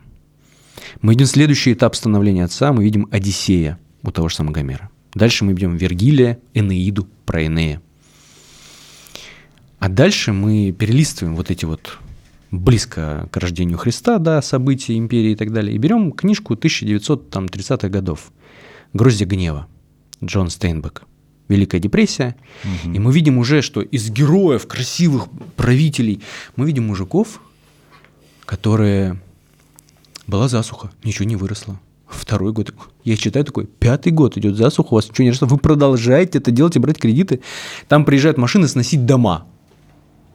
[1.01, 4.89] Мы видим следующий этап становления отца, мы видим Одиссея у того же самого Гомера.
[5.13, 7.81] Дальше мы видим Вергилия, Энеиду, про Энея.
[9.79, 11.97] А дальше мы перелистываем вот эти вот
[12.51, 18.31] близко к рождению Христа, да, события империи и так далее, и берем книжку 1930-х годов
[18.93, 19.67] «Гроздья гнева»
[20.23, 21.03] Джон Стейнбек.
[21.51, 22.93] Великая депрессия, угу.
[22.93, 25.27] и мы видим уже, что из героев, красивых
[25.57, 26.21] правителей,
[26.55, 27.41] мы видим мужиков,
[28.45, 29.19] которые
[30.27, 31.79] была засуха, ничего не выросло.
[32.07, 32.73] Второй год.
[33.03, 35.47] Я читаю такой, пятый год идет засуха, у вас ничего не росло.
[35.47, 37.41] Вы продолжаете это делать и брать кредиты.
[37.87, 39.45] Там приезжают машины сносить дома.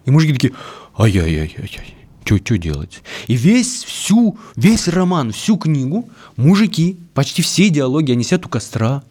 [0.04, 0.52] И мужики такие,
[0.98, 1.94] ай-яй-яй-яй-яй.
[2.24, 3.02] Что делать?
[3.28, 9.02] И весь, всю, весь роман, всю книгу, мужики, почти все диалоги, они сидят у костра,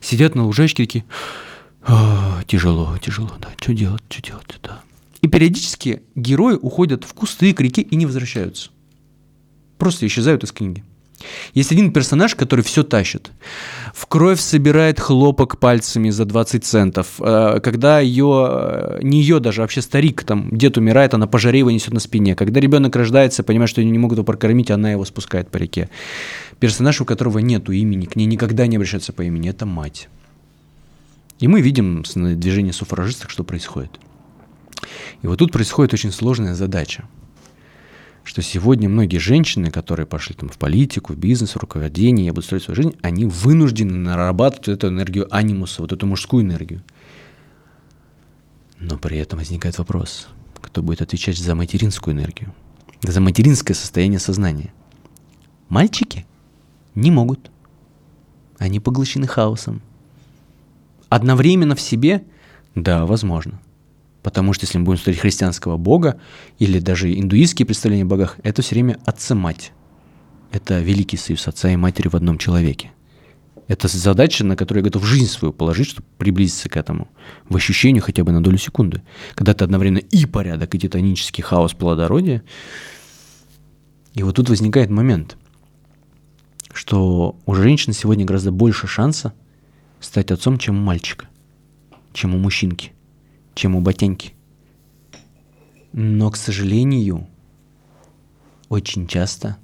[0.00, 1.04] сидят на лужайке такие,
[1.82, 3.48] а, тяжело, тяжело, да.
[3.60, 4.80] Что делать, что делать, да.
[5.22, 8.70] И периодически герои уходят в кусты, к реке и не возвращаются.
[9.78, 10.84] Просто исчезают из книги.
[11.52, 13.30] Есть один персонаж, который все тащит.
[13.94, 17.16] В кровь собирает хлопок пальцами за 20 центов.
[17.18, 21.38] Э, когда ее, э, не ее даже, а вообще старик, там, дед умирает, она по
[21.38, 22.34] жаре его несет на спине.
[22.34, 25.90] Когда ребенок рождается, понимает, что они не могут его прокормить, она его спускает по реке.
[26.58, 30.08] Персонаж, у которого нету имени, к ней никогда не обращается по имени, это мать.
[31.40, 33.98] И мы видим на движении суфражисток, что происходит.
[35.22, 37.08] И вот тут происходит очень сложная задача,
[38.24, 42.44] что сегодня многие женщины, которые пошли там в политику, в бизнес, в руководение, я буду
[42.44, 46.82] строить свою жизнь, они вынуждены нарабатывать эту энергию анимуса, вот эту мужскую энергию.
[48.78, 50.28] Но при этом возникает вопрос,
[50.60, 52.54] кто будет отвечать за материнскую энергию,
[53.02, 54.72] за материнское состояние сознания.
[55.70, 56.26] Мальчики
[56.94, 57.50] не могут.
[58.58, 59.80] Они поглощены хаосом.
[61.10, 62.24] Одновременно в себе?
[62.74, 63.60] Да, возможно.
[64.22, 66.20] Потому что если мы будем смотреть христианского бога
[66.58, 69.72] или даже индуистские представления о богах, это все время отца-мать.
[70.52, 72.92] Это великий союз отца и матери в одном человеке.
[73.66, 77.08] Это задача, на которую я готов жизнь свою положить, чтобы приблизиться к этому.
[77.48, 79.02] В ощущению хотя бы на долю секунды.
[79.34, 82.42] Когда ты одновременно и порядок, и титанический хаос плодородия.
[84.14, 85.36] И вот тут возникает момент,
[86.72, 89.32] что у женщин сегодня гораздо больше шанса
[90.00, 91.28] стать отцом, чем у мальчика,
[92.12, 92.92] чем у мужчинки,
[93.54, 94.32] чем у ботеньки.
[95.92, 97.28] Но, к сожалению,
[98.68, 99.58] очень часто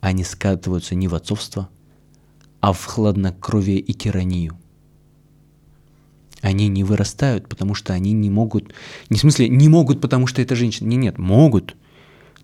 [0.00, 1.68] они скатываются не в отцовство,
[2.60, 4.58] а в хладнокровие и тиранию.
[6.40, 8.74] Они не вырастают, потому что они не могут,
[9.08, 11.74] не в смысле не могут, потому что это женщина, не нет, могут,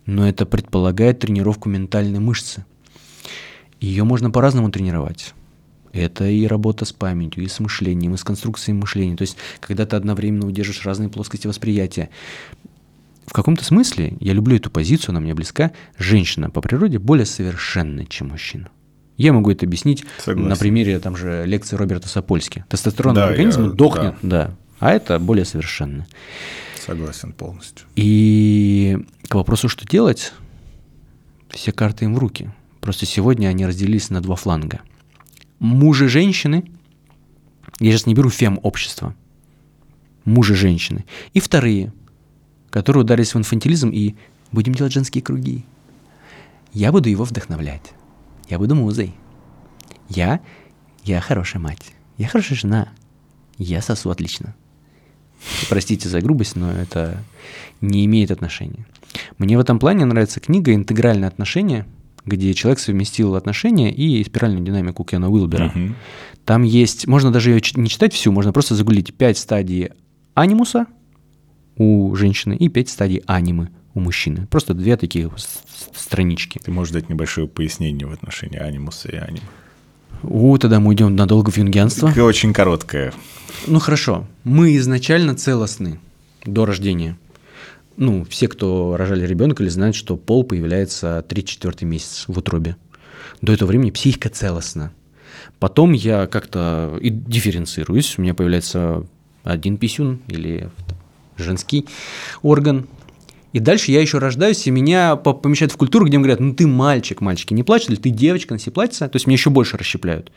[0.05, 2.65] но это предполагает тренировку ментальной мышцы.
[3.79, 5.33] Ее можно по-разному тренировать.
[5.93, 9.15] Это и работа с памятью, и с мышлением, и с конструкцией мышления.
[9.17, 12.09] То есть, когда ты одновременно удержишь разные плоскости восприятия.
[13.25, 18.05] В каком-то смысле, я люблю эту позицию, она мне близка, женщина по природе более совершенна,
[18.05, 18.69] чем мужчина.
[19.17, 20.49] Я могу это объяснить Согласен.
[20.49, 22.65] на примере там же лекции Роберта Сапольски.
[22.69, 24.55] Тестостеронный Да, организм я- дохнет, да.
[24.79, 26.07] А это более совершенно.
[26.83, 27.85] Согласен полностью.
[27.95, 30.33] И к вопросу, что делать,
[31.49, 32.49] все карты им в руки.
[32.79, 34.81] Просто сегодня они разделились на два фланга.
[35.61, 36.63] Мужи женщины,
[37.79, 39.13] я сейчас не беру фем общества,
[40.25, 41.93] мужи женщины, и вторые,
[42.71, 44.15] которые ударились в инфантилизм и
[44.51, 45.63] будем делать женские круги.
[46.73, 47.93] Я буду его вдохновлять.
[48.49, 49.13] Я буду музой.
[50.09, 50.41] Я,
[51.03, 51.93] я хорошая мать.
[52.17, 52.89] Я хорошая жена.
[53.59, 54.55] Я сосу отлично.
[55.69, 57.23] Простите за грубость, но это
[57.81, 58.87] не имеет отношения.
[59.37, 61.85] Мне в этом плане нравится книга «Интегральное отношение»,
[62.25, 65.71] где человек совместил отношения и спиральную динамику Кена Уилбера.
[65.73, 65.95] Мгм.
[66.45, 69.89] Там есть, можно даже ее не читать всю, можно просто загуглить 5 стадий
[70.33, 70.87] анимуса
[71.77, 74.47] у женщины и 5 стадий анимы у мужчины.
[74.47, 75.29] Просто две такие
[75.95, 76.59] странички.
[76.63, 79.41] Ты можешь дать небольшое пояснение в отношении анимуса и аниме.
[80.23, 82.11] О, тогда мы уйдем надолго в юнгианство.
[82.21, 83.13] Очень короткое.
[83.67, 85.99] Ну хорошо, мы изначально целостны
[86.45, 87.17] до рождения.
[87.97, 92.75] Ну, все, кто рожали ребенка, или знают, что пол появляется 3-4 месяц в утробе.
[93.41, 94.91] До этого времени психика целостна.
[95.59, 98.17] Потом я как-то и дифференцируюсь.
[98.17, 99.05] У меня появляется
[99.43, 100.69] один писюн или
[101.37, 101.87] женский
[102.41, 102.87] орган.
[103.53, 106.53] И дальше я еще рождаюсь, и меня по- помещают в культуру, где мне говорят, ну
[106.53, 109.09] ты мальчик, мальчики не плачут, или ты девочка, носи платьице.
[109.09, 110.31] То есть меня еще больше расщепляют.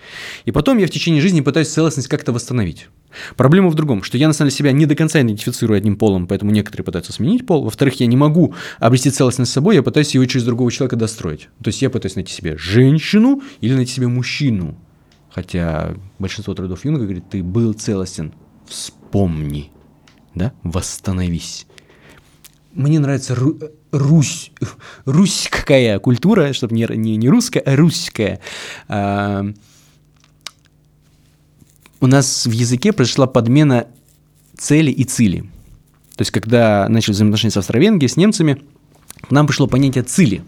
[0.44, 2.88] И потом я в течение жизни пытаюсь целостность как-то восстановить.
[3.36, 6.26] Проблема в другом, что я на самом деле себя не до конца идентифицирую одним полом,
[6.26, 7.64] поэтому некоторые пытаются сменить пол.
[7.64, 11.48] Во-вторых, я не могу обрести целостность с собой, я пытаюсь ее через другого человека достроить.
[11.62, 14.76] То есть я пытаюсь найти себе женщину или найти себе мужчину.
[15.30, 18.32] Хотя большинство трудов Юнга говорит, ты был целостен,
[18.68, 19.70] вспомни,
[20.34, 21.66] да, восстановись.
[22.74, 28.40] Мне нравится ру- Русь, какая культура, чтобы не, не, не русская, а русская.
[28.88, 29.46] А,
[32.00, 33.86] у нас в языке произошла подмена
[34.58, 35.42] цели и цили.
[36.16, 38.60] То есть, когда начали взаимоотношения с Австро-Венгрией, с немцами,
[39.22, 40.42] к нам пришло понятие цили.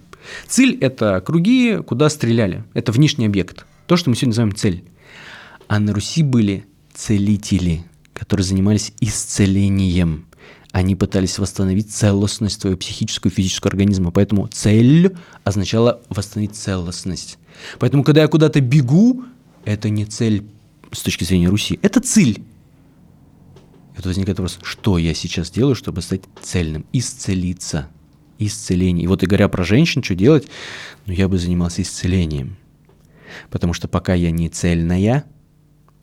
[0.48, 2.64] Цель– это круги, куда стреляли.
[2.74, 3.64] Это внешний объект.
[3.86, 4.84] То, что мы сегодня называем цель.
[5.68, 10.26] А на Руси были целители, которые занимались исцелением.
[10.76, 14.10] Они пытались восстановить целостность твоего психического и физического организма.
[14.10, 17.38] Поэтому цель означала восстановить целостность.
[17.78, 19.24] Поэтому, когда я куда-то бегу,
[19.64, 20.44] это не цель
[20.92, 22.40] с точки зрения Руси, это цель.
[22.40, 26.84] И вот возникает вопрос, что я сейчас делаю, чтобы стать цельным?
[26.92, 27.88] Исцелиться.
[28.38, 29.04] Исцеление.
[29.04, 30.46] И вот и говоря про женщин, что делать?
[31.06, 32.58] Ну, я бы занимался исцелением.
[33.48, 35.24] Потому что пока я не цельная,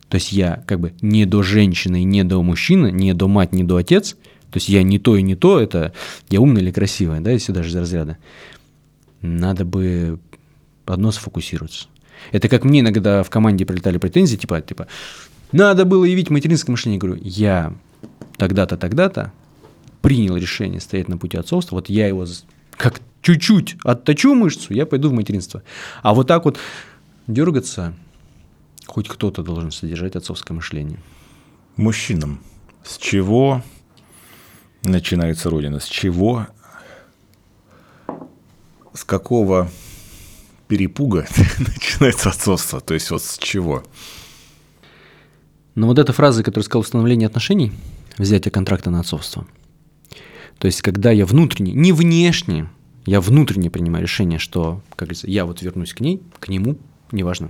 [0.10, 3.64] то есть я как бы не до женщины не до мужчины, не до мать, не
[3.64, 4.18] до отец,
[4.54, 5.94] то есть я не то и не то, это
[6.30, 8.20] я умная или красивая, да, если даже из разряда.
[9.24, 10.20] Надо бы
[10.86, 11.88] одно сфокусироваться.
[12.32, 14.86] Это как мне иногда в команде прилетали претензии, типа, типа,
[15.52, 16.98] надо было явить материнское мышление.
[16.98, 17.74] Я говорю, я
[18.38, 19.34] тогда-то, тогда-то
[20.04, 22.28] принял решение стоять на пути отцовства, вот я его
[22.78, 25.64] как чуть-чуть отточу мышцу, я пойду в материнство.
[26.04, 26.60] А вот так вот
[27.26, 27.96] дергаться,
[28.86, 31.00] хоть кто-то должен содержать отцовское мышление.
[31.76, 32.40] Мужчинам.
[32.84, 33.64] С чего
[34.84, 35.80] начинается Родина?
[35.80, 36.48] С чего?
[38.94, 39.70] С какого
[40.68, 41.26] перепуга
[41.58, 42.80] начинается отцовство?
[42.80, 43.84] То есть вот с чего?
[45.76, 47.72] Но вот эта фраза, которую сказал установление отношений,
[48.18, 49.48] взятие контракта на отцовство.
[50.60, 52.70] То есть, когда я внутренне, не внешне,
[53.06, 56.78] я внутренне принимаю решение, что, как говорится, я вот вернусь к ней, к нему,
[57.12, 57.50] неважно.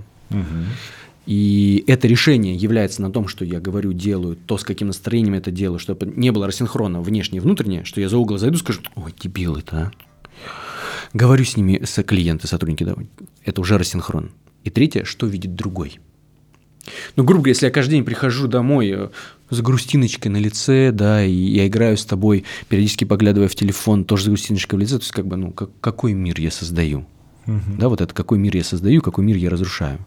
[1.26, 5.50] И это решение является на том, что я говорю, делаю, то, с каким настроением это
[5.50, 9.14] делаю, чтобы не было рассинхрона внешне и внутреннее, что я за угол зайду, скажу, ой,
[9.18, 9.90] дебилы-то, а.
[11.14, 12.96] Говорю с ними, с клиенты, сотрудники, да,
[13.44, 14.32] это уже рассинхрон.
[14.64, 16.00] И третье, что видит другой.
[17.16, 19.08] Ну, грубо говоря, если я каждый день прихожу домой э,
[19.48, 24.24] с грустиночкой на лице, да, и я играю с тобой, периодически поглядывая в телефон, тоже
[24.24, 27.06] с грустиночкой в лице, то есть как бы, ну, как, какой мир я создаю?
[27.46, 29.98] Да, вот это какой мир я создаю, какой мир я разрушаю.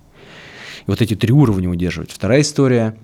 [0.81, 2.11] И вот эти три уровня удерживать.
[2.11, 2.97] Вторая история.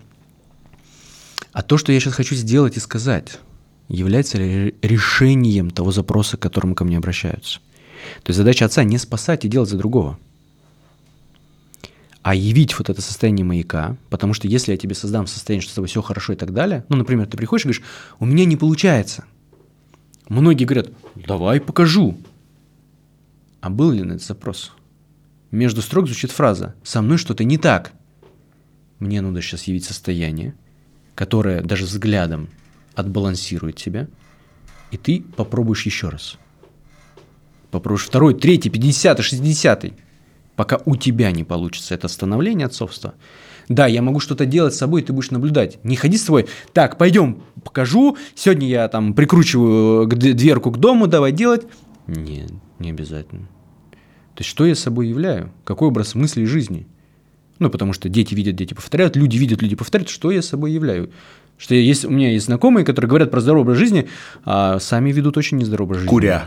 [1.51, 3.39] А то, что я сейчас хочу сделать и сказать,
[3.87, 7.59] является ли решением того запроса, к которому ко мне обращаются.
[8.23, 10.19] То есть задача отца не спасать и делать за другого,
[12.21, 15.75] а явить вот это состояние маяка, потому что если я тебе создам состояние, что с
[15.75, 17.83] тобой все хорошо и так далее, ну, например, ты приходишь и говоришь,
[18.19, 19.25] у меня не получается.
[20.29, 22.17] Многие говорят, давай покажу.
[23.59, 24.71] А был ли на этот запрос?
[25.53, 27.91] Между строк звучит фраза «со мной что-то не так».
[28.97, 30.55] Мне нужно сейчас явить состояние,
[31.13, 32.49] которое даже взглядом
[32.95, 34.07] отбалансирует тебя,
[34.89, 36.37] и ты попробуешь еще раз.
[37.69, 39.93] Попробуешь второй, третий, пятидесятый, шестидесятый
[40.55, 43.13] пока у тебя не получится это становление отцовства.
[43.69, 45.77] Да, я могу что-то делать с собой, ты будешь наблюдать.
[45.83, 51.31] Не ходи с собой, так, пойдем, покажу, сегодня я там прикручиваю дверку к дому, давай
[51.31, 51.67] делать.
[52.07, 53.47] Нет, не обязательно.
[54.35, 55.51] То есть, что я собой являю?
[55.63, 56.87] Какой образ мысли и жизни?
[57.59, 60.09] Ну, потому что дети видят, дети повторяют, люди видят, люди повторяют.
[60.09, 61.11] Что я собой являю?
[61.57, 64.09] Что есть, у меня есть знакомые, которые говорят про здоровый образ жизни,
[64.43, 66.09] а сами ведут очень нездоровый образ жизни.
[66.09, 66.45] Куря.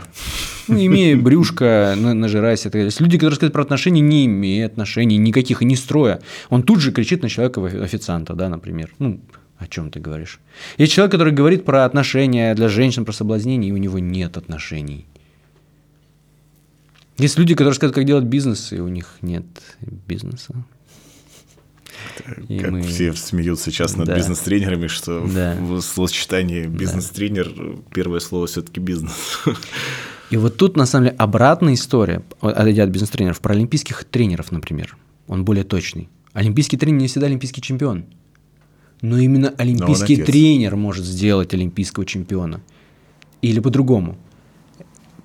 [0.67, 2.65] Ну, имея брюшко, нажираясь.
[2.65, 6.19] Это, люди, которые рассказывают про отношения, не имея отношений никаких и не строя.
[6.49, 8.93] Он тут же кричит на человека официанта, да, например.
[8.99, 9.21] Ну,
[9.57, 10.39] о чем ты говоришь?
[10.77, 15.05] Есть человек, который говорит про отношения для женщин, про соблазнение, и у него нет отношений.
[17.17, 19.45] Есть люди, которые рассказывают, как делать бизнес, и у них нет
[20.07, 20.53] бизнеса.
[22.47, 22.81] И как мы...
[22.83, 24.15] все смеются сейчас над да.
[24.15, 25.55] бизнес-тренерами, что да.
[25.59, 29.39] в словосочетании бизнес-тренер первое слово все-таки бизнес.
[30.29, 34.97] И вот тут, на самом деле, обратная история, отойдя от бизнес-тренеров, про олимпийских тренеров, например.
[35.27, 36.09] Он более точный.
[36.33, 38.05] Олимпийский тренер не всегда олимпийский чемпион.
[39.01, 42.61] Но именно олимпийский Но тренер может сделать олимпийского чемпиона.
[43.41, 44.17] Или по-другому.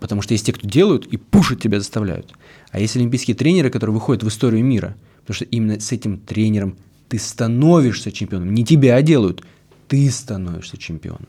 [0.02, 2.34] Потому что есть те, кто делают и пушат тебя заставляют.
[2.70, 6.76] А есть олимпийские тренеры, которые выходят в историю мира– Потому что именно с этим тренером
[7.08, 8.54] ты становишься чемпионом.
[8.54, 9.44] Не тебя делают,
[9.88, 11.28] ты становишься чемпионом.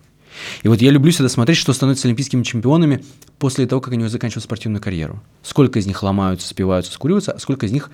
[0.64, 3.04] И вот я люблю всегда смотреть, что становятся олимпийскими чемпионами
[3.38, 5.22] после того, как они заканчивают спортивную карьеру.
[5.44, 7.92] Сколько из них ломаются, спиваются, скуриваются, а сколько из них,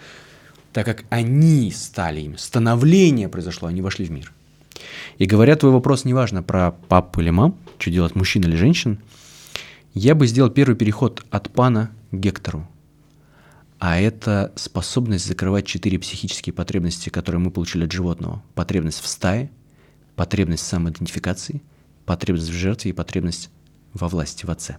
[0.72, 4.32] так как они стали ими, становление произошло, они вошли в мир.
[5.18, 8.98] И говоря твой вопрос неважно про папу или мам, что делать мужчина или женщина,
[9.94, 12.68] я бы сделал первый переход от пана к Гектору
[13.80, 18.44] а это способность закрывать четыре психические потребности, которые мы получили от животного.
[18.54, 19.50] Потребность в стае,
[20.18, 21.62] потребность в самоидентификации,
[22.06, 23.50] потребность в жертве и потребность
[23.94, 24.78] во власти, в отце.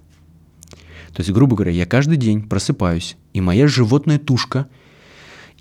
[1.15, 4.69] То есть, грубо говоря, я каждый день просыпаюсь, и моя животная тушка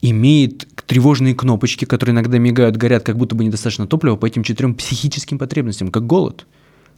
[0.02, 4.76] имеет тревожные кнопочки, которые иногда мигают, горят, как будто бы недостаточно топлива по этим четырем
[4.76, 6.46] психическим потребностям, как голод.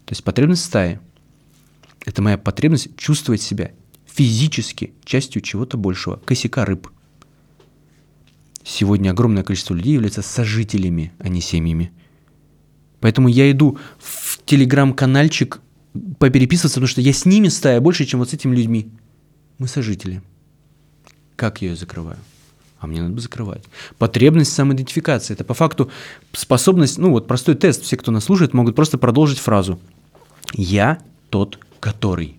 [0.06, 1.00] То есть потребность в стае–
[2.06, 3.72] это моя потребность чувствовать себя
[4.06, 6.90] физически частью чего-то большего, косяка рыб.
[8.64, 11.92] Сегодня огромное количество людей являются сожителями, а не семьями.
[13.00, 15.62] Поэтому я иду в телеграм-канальчик
[16.20, 18.92] попереписываться, потому что я с ними стая больше, чем вот с этими людьми.
[19.58, 20.22] Мы сожители.
[21.36, 22.20] Как я ее закрываю?
[22.80, 23.64] А мне надо бы закрывать.
[23.98, 25.34] Потребность самоидентификации.
[25.34, 25.92] Это по факту
[26.34, 27.84] способность, ну вот простой тест.
[27.84, 29.80] Все, кто нас слушает, могут просто продолжить фразу.
[30.54, 31.00] Я
[31.30, 32.38] тот, который.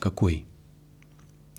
[0.00, 0.44] Какой?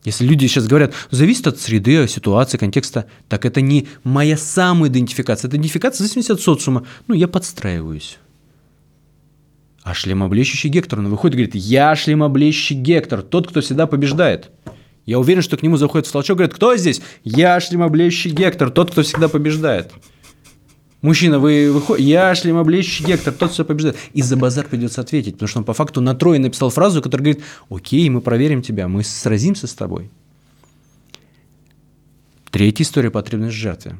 [0.04, 5.58] Если люди сейчас говорят, зависит от среды, ситуации, контекста, так это не моя самоидентификация, это
[5.58, 6.86] идентификация в зависимости от социума.
[7.08, 8.18] Ну, я подстраиваюсь.
[9.84, 14.50] А шлемоблещущий Гектор, он выходит и говорит, я шлемоблещущий Гектор, тот, кто всегда побеждает.
[15.06, 17.02] Я уверен, что к нему заходит в толчок говорит, кто здесь?
[17.24, 19.92] Я шлемоблещущий Гектор, тот, кто всегда побеждает.
[21.02, 23.98] Мужчина, вы выходите, я шлемоблещущий Гектор, тот все побеждает.
[24.14, 27.26] И за базар придется ответить, потому что он по факту на трое написал фразу, которая
[27.26, 30.12] говорит, окей, мы проверим тебя, мы сразимся с тобой.
[32.52, 33.98] Третья история– потребность в жертве.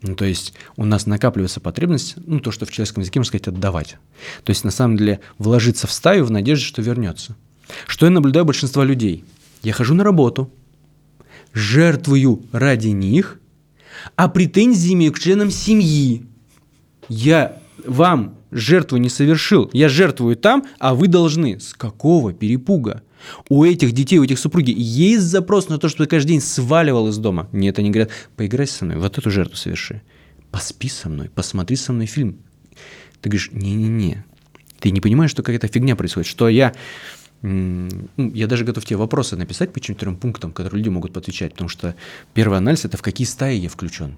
[0.00, 3.48] Ну, то есть у нас накапливается потребность, ну, то, что в человеческом языке можно сказать,
[3.48, 3.96] отдавать.
[4.44, 7.36] То есть, на самом деле, вложиться в стаю в надежде, что вернется.
[7.86, 9.24] Что я наблюдаю большинство людей?
[9.62, 10.50] Я хожу на работу,
[11.52, 13.38] жертвую ради них,
[14.16, 16.26] а претензиями к членам семьи.
[17.08, 21.58] Я вам жертву не совершил, я жертвую там, а вы должны.
[21.58, 23.02] С какого перепуга?
[23.48, 27.18] У этих детей, у этих супруги есть запрос на то, чтобы каждый день сваливал из
[27.18, 27.48] дома.
[27.52, 30.02] Нет, они говорят, поиграй со мной, вот эту жертву соверши.
[30.50, 32.38] Поспи со мной, посмотри со мной фильм.
[33.20, 34.24] Ты говоришь, не-не-не,
[34.80, 36.74] ты не понимаешь, что какая-то фигня происходит, что я
[37.42, 41.96] я даже готов тебе вопросы написать по четырем пунктам, которые люди могут отвечать, потому что
[42.34, 44.16] первый анализ– это в какие стаи я включен,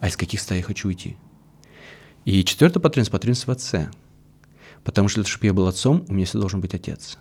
[0.00, 1.16] а из каких стаи я хочу уйти.
[2.24, 3.90] И четвертый потребность– потребность в отце.
[4.82, 7.18] Потому что, чтобы я был отцом, у меня всегда должен быть отец.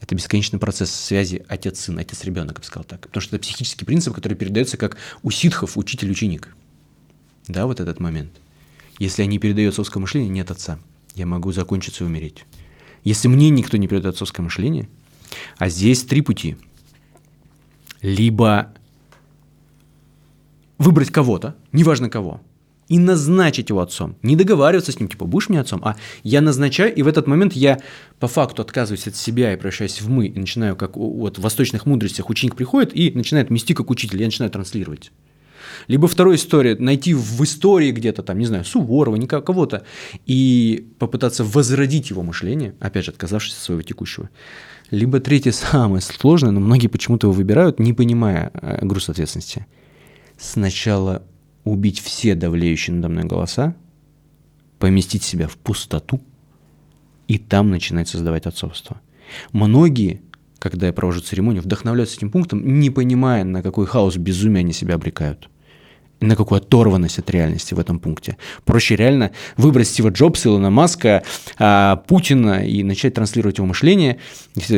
[0.00, 3.00] Это бесконечный процесс связи отец-сын, отец-ребенок, я бы сказал так.
[3.02, 6.54] Потому что это психический принцип, который передается как у ситхов учитель-ученик.
[7.48, 8.32] Да, вот этот момент.
[8.98, 10.78] Если они передают отцовское мышление, нет отца.
[11.14, 12.44] Я могу закончиться и умереть.
[13.06, 14.88] Если мне никто не придает отцовское мышление,
[15.58, 16.56] а здесь три пути.
[18.02, 18.74] Либо
[20.76, 22.40] выбрать кого-то, неважно кого,
[22.88, 24.16] и назначить его отцом.
[24.22, 25.94] Не договариваться с ним, типа, будешь мне отцом, а
[26.24, 27.78] я назначаю, и в этот момент я
[28.18, 31.86] по факту отказываюсь от себя и превращаюсь в мы, и начинаю, как вот в восточных
[31.86, 35.12] мудростях ученик приходит и начинает мести как учитель, я начинаю транслировать.
[35.88, 39.84] Либо вторая история, найти в истории где-то там, не знаю, Суворова, кого-то,
[40.26, 44.30] и попытаться возродить его мышление, опять же, отказавшись от своего текущего.
[44.90, 49.66] Либо третье, самое сложное, но многие почему-то его выбирают, не понимая э, груз ответственности.
[50.38, 51.22] Сначала
[51.64, 53.74] убить все давлеющие надо мной голоса,
[54.78, 56.20] поместить себя в пустоту
[57.26, 59.00] и там начинать создавать отцовство.
[59.52, 60.22] Многие,
[60.58, 64.94] когда я провожу церемонию, вдохновляются этим пунктом, не понимая, на какой хаос безумия они себя
[64.94, 65.48] обрекают.
[66.20, 68.38] На какую оторванность от реальности в этом пункте.
[68.64, 71.22] Проще реально выбрать Стива Джобса, Илона Маска,
[71.58, 74.18] а, Путина и начать транслировать его мышление,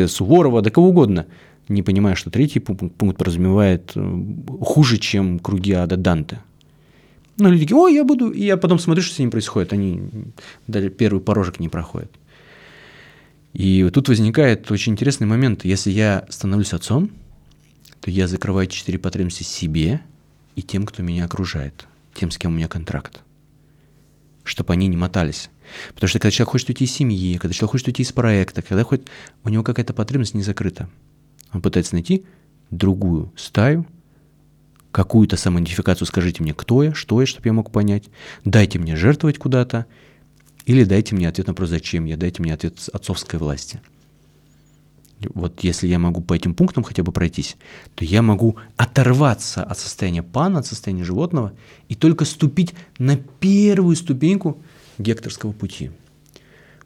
[0.09, 1.27] Суворова, да кого угодно,
[1.69, 4.23] не понимая, что третий пункт, подразумевает э,
[4.61, 6.41] хуже, чем круги ада Данте.
[7.37, 10.03] Ну, люди такие, ой, я буду, и я потом смотрю, что с ними происходит, они
[10.67, 12.11] даже первый порожек не проходят.
[13.53, 15.65] И тут возникает очень интересный момент.
[15.65, 17.11] Если я становлюсь отцом,
[18.01, 20.01] то я закрываю четыре потребности себе
[20.59, 23.21] и тем, кто меня окружает, тем, с кем у меня контракт.
[24.43, 25.51] Чтобы они не мотались.
[25.95, 28.83] Потому что когда человек хочет уйти из семьи, когда человек хочет уйти из проекта, когда
[28.83, 29.03] хоть
[29.45, 30.91] у него какая-то потребность не закрыта,
[31.53, 32.25] он пытается найти
[32.73, 33.87] другую стаю,
[34.91, 38.09] какую-то самоидентификацию, скажите мне, кто я, что я, чтобы я мог понять,
[38.45, 39.87] дайте мне жертвовать куда-то,
[40.67, 43.81] или дайте мне ответ на вопрос, зачем я, дайте мне ответ отцовской власти.
[45.21, 47.57] Вот если я могу по этим пунктам хотя бы пройтись,
[47.95, 51.53] то я могу оторваться от состояния пана, от состояния животного
[51.89, 54.63] и только ступить на первую ступеньку
[54.99, 55.91] гекторского пути.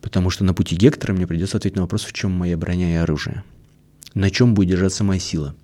[0.00, 2.96] Потому что на пути гектора мне придется ответить на вопрос, в чем моя броня и
[2.96, 3.44] оружие,
[4.14, 5.54] на чем будет держаться моя сила,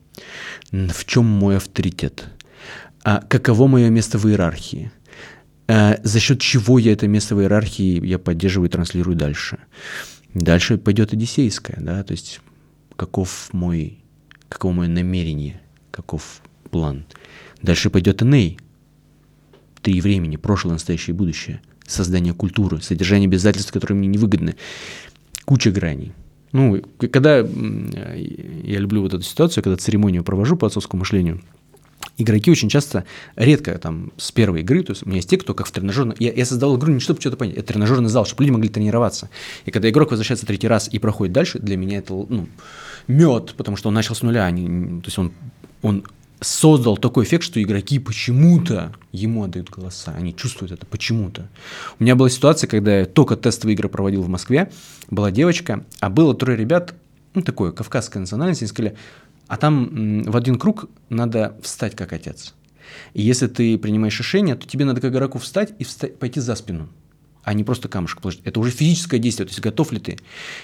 [0.70, 2.26] в чем мой авторитет,
[3.02, 4.92] а каково мое место в иерархии,
[5.66, 9.58] а за счет чего я это место в иерархии я поддерживаю и транслирую дальше.
[10.34, 12.40] Дальше пойдет одиссейская, да, то есть
[12.98, 14.00] каков мой,
[14.48, 15.60] каково мое намерение,
[15.92, 17.04] каков план.
[17.62, 18.58] Дальше пойдет Эней,
[19.80, 24.56] три времени, прошлое, настоящее и будущее, создание культуры, содержание обязательств, которые мне невыгодны,
[25.44, 26.12] куча граней.
[26.50, 31.40] Ну, когда я люблю вот эту ситуацию, когда церемонию провожу по отцовскому мышлению,
[32.18, 33.04] игроки очень часто,
[33.36, 36.16] редко там с первой игры, то есть у меня есть те, кто как в тренажерном...
[36.18, 39.30] Я, я создал игру не чтобы что-то понять, это тренажерный зал, чтобы люди могли тренироваться.
[39.64, 42.48] И когда игрок возвращается третий раз и проходит дальше, для меня это ну,
[43.06, 45.32] мед, потому что он начал с нуля, они, то есть он,
[45.80, 46.04] он
[46.40, 51.48] создал такой эффект, что игроки почему-то ему отдают голоса, они чувствуют это почему-то.
[51.98, 54.70] У меня была ситуация, когда я только тестовые игры проводил в Москве,
[55.10, 56.94] была девочка, а было трое ребят,
[57.34, 58.96] ну, такое, кавказской национальности, они сказали,
[59.48, 62.54] а там в один круг надо встать как отец.
[63.14, 66.54] И если ты принимаешь решение, то тебе надо как игроку встать и встать, пойти за
[66.54, 66.88] спину
[67.48, 68.42] а не просто камушек положить.
[68.44, 70.18] Это уже физическое действие, то есть готов ли ты.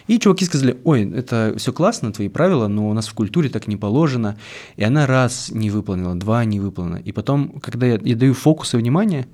[0.07, 3.67] И чуваки сказали, ой, это все классно, твои правила, но у нас в культуре так
[3.69, 4.37] не положено.
[4.77, 6.99] И она раз не выполнила, два не выполнила.
[6.99, 9.27] И потом, когда я, я даю фокус и внимание,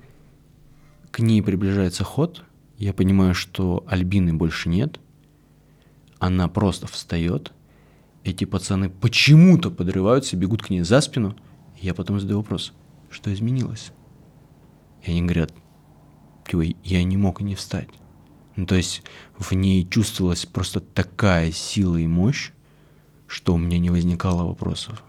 [1.11, 2.45] к ней приближается ход,
[2.77, 5.01] я понимаю, что Альбины больше нет,
[6.19, 7.51] она просто встает,
[8.23, 11.35] эти пацаны почему-то подрываются, бегут к ней за спину,
[11.77, 12.73] я потом задаю вопрос,
[13.09, 13.91] что изменилось?
[15.03, 15.51] И они говорят,
[16.47, 17.89] типа, я не мог не встать.
[18.55, 19.03] Ну, то есть
[19.39, 22.51] в ней чувствовалась просто такая сила и мощь,
[23.27, 25.03] что у меня не возникало вопросов.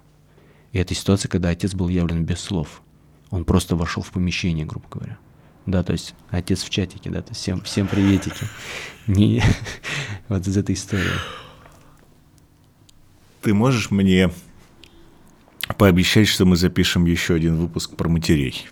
[0.73, 2.83] И это ситуация, когда отец был явлен без слов.
[3.31, 5.19] Он просто вошел в помещение, грубо говоря.
[5.67, 8.47] Да, то есть отец в чатике, да, то есть всем, всем приветики.
[9.07, 9.43] Не,
[10.29, 11.05] вот из этой истории.
[13.43, 14.31] Ты можешь мне
[15.77, 18.69] пообещать, что мы запишем еще один выпуск про матерей?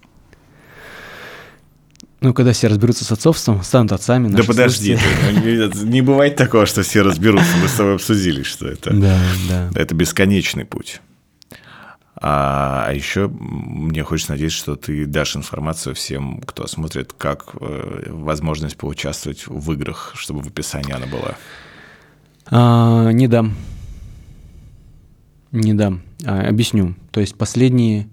[2.21, 4.29] Ну, когда все разберутся с отцовством, станут отцами.
[4.29, 7.57] Да подожди, ты, не бывает такого, что все разберутся.
[7.61, 9.18] Мы с тобой обсудили, что это, да,
[9.49, 9.71] да.
[9.75, 11.01] это бесконечный путь.
[12.23, 18.11] А, а еще мне хочется надеяться, что ты дашь информацию всем, кто смотрит, как э,
[18.11, 21.37] возможность поучаствовать в играх, чтобы в описании она была.
[22.51, 23.57] А, не дам.
[25.53, 26.03] Не дам.
[26.24, 26.94] А, объясню.
[27.11, 28.09] То есть последние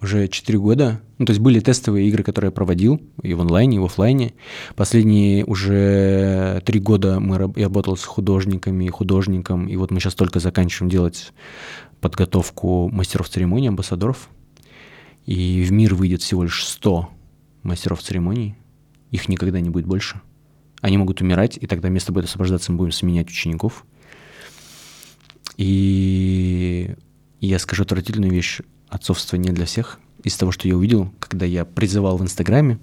[0.00, 1.00] уже 4 года.
[1.18, 4.34] Ну, то есть были тестовые игры, которые я проводил и в онлайне, и в офлайне.
[4.76, 10.40] Последние уже 3 года мы, я работал с художниками, художником, и вот мы сейчас только
[10.40, 11.32] заканчиваем делать
[12.00, 14.28] подготовку мастеров церемонии, амбассадоров.
[15.26, 17.08] И в мир выйдет всего лишь 100
[17.62, 18.56] мастеров церемоний.
[19.10, 20.20] Их никогда не будет больше.
[20.82, 23.86] Они могут умирать, и тогда место будет освобождаться, мы будем сменять учеников.
[25.56, 26.94] И
[27.40, 28.60] я скажу отвратительную вещь.
[28.88, 29.98] Отцовство не для всех.
[30.22, 32.78] Из того, что я увидел, когда я призывал в Инстаграме,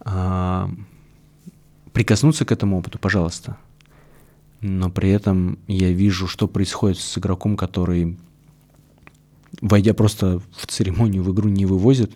[0.00, 0.70] а,
[1.92, 3.56] прикоснуться к этому опыту, пожалуйста.
[4.60, 8.16] Но при этом я вижу, что происходит с игроком, который,
[9.60, 12.12] войдя просто в церемонию, в игру не вывозит,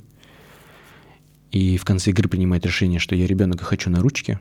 [1.50, 4.40] и в конце игры принимает решение, что я ребенок и хочу на ручке.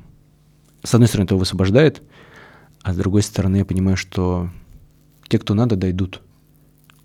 [0.83, 2.01] С одной стороны, это его высвобождает,
[2.81, 4.49] а с другой стороны, я понимаю, что
[5.31, 6.21] те, кто надо, дойдут.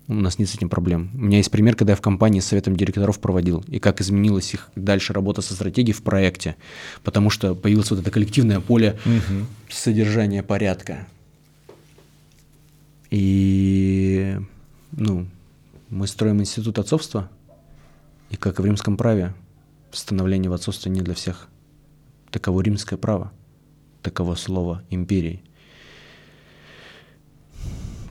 [0.09, 1.11] У нас нет с этим проблем.
[1.13, 4.53] У меня есть пример, когда я в компании с советом директоров проводил, и как изменилась
[4.53, 6.57] их дальше работа со стратегией в проекте,
[7.03, 9.45] потому что появилось вот это коллективное поле угу.
[9.69, 11.07] содержания порядка.
[13.11, 14.37] И
[14.91, 15.25] ну,
[15.89, 17.29] мы строим институт отцовства,
[18.29, 19.33] и как в римском праве,
[19.91, 21.47] становление в отцовстве не для всех.
[22.29, 23.31] Таково римское право,
[24.01, 25.43] таково слово империи.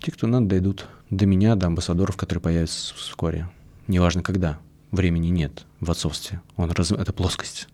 [0.07, 3.51] Те, кто надо, дойдут до меня, до амбассадоров, которые появятся вскоре.
[3.89, 4.61] Неважно когда.
[4.93, 6.41] Времени нет в отцовстве.
[6.55, 6.93] Он раз...
[6.93, 7.67] Это плоскость.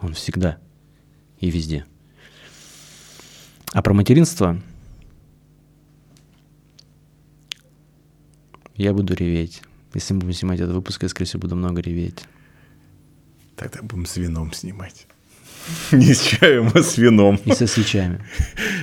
[0.00, 0.56] Он всегда
[1.40, 1.84] и везде.
[3.74, 4.58] А про материнство
[8.74, 9.60] я буду реветь.
[9.92, 12.24] Если мы будем снимать этот выпуск, я, скорее всего, буду много реветь.
[13.56, 15.06] Тогда будем с вином снимать.
[15.92, 17.38] Не с чаем, а с вином.
[17.44, 18.20] И со свечами.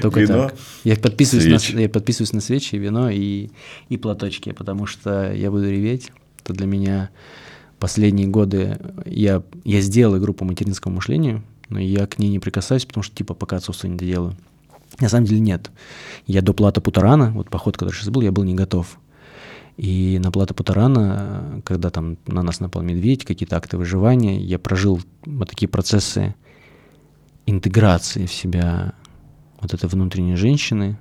[0.01, 0.49] Только вино?
[0.49, 0.55] так.
[0.83, 3.49] Я подписываюсь, на, я подписываюсь на свечи, вино и,
[3.89, 6.11] и платочки, потому что я буду реветь.
[6.43, 7.09] Это для меня
[7.79, 8.79] последние годы...
[9.05, 13.15] Я, я сделал игру по материнскому мышлению, но я к ней не прикасаюсь, потому что
[13.15, 14.35] типа пока отсутствие не доделаю.
[14.99, 15.71] На самом деле нет.
[16.25, 18.99] Я до плата Путарана, вот поход, который сейчас был, я был не готов.
[19.77, 25.01] И на плата Путарана, когда там на нас напал медведь, какие-то акты выживания, я прожил
[25.25, 26.33] вот такие процессы
[27.45, 28.93] интеграции в себя
[29.59, 30.97] вот этой внутренней женщины.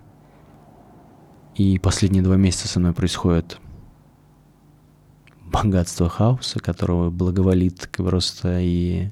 [1.55, 3.59] И последние два месяца со мной происходит
[5.41, 9.11] богатство хаоса, которого благоволит просто и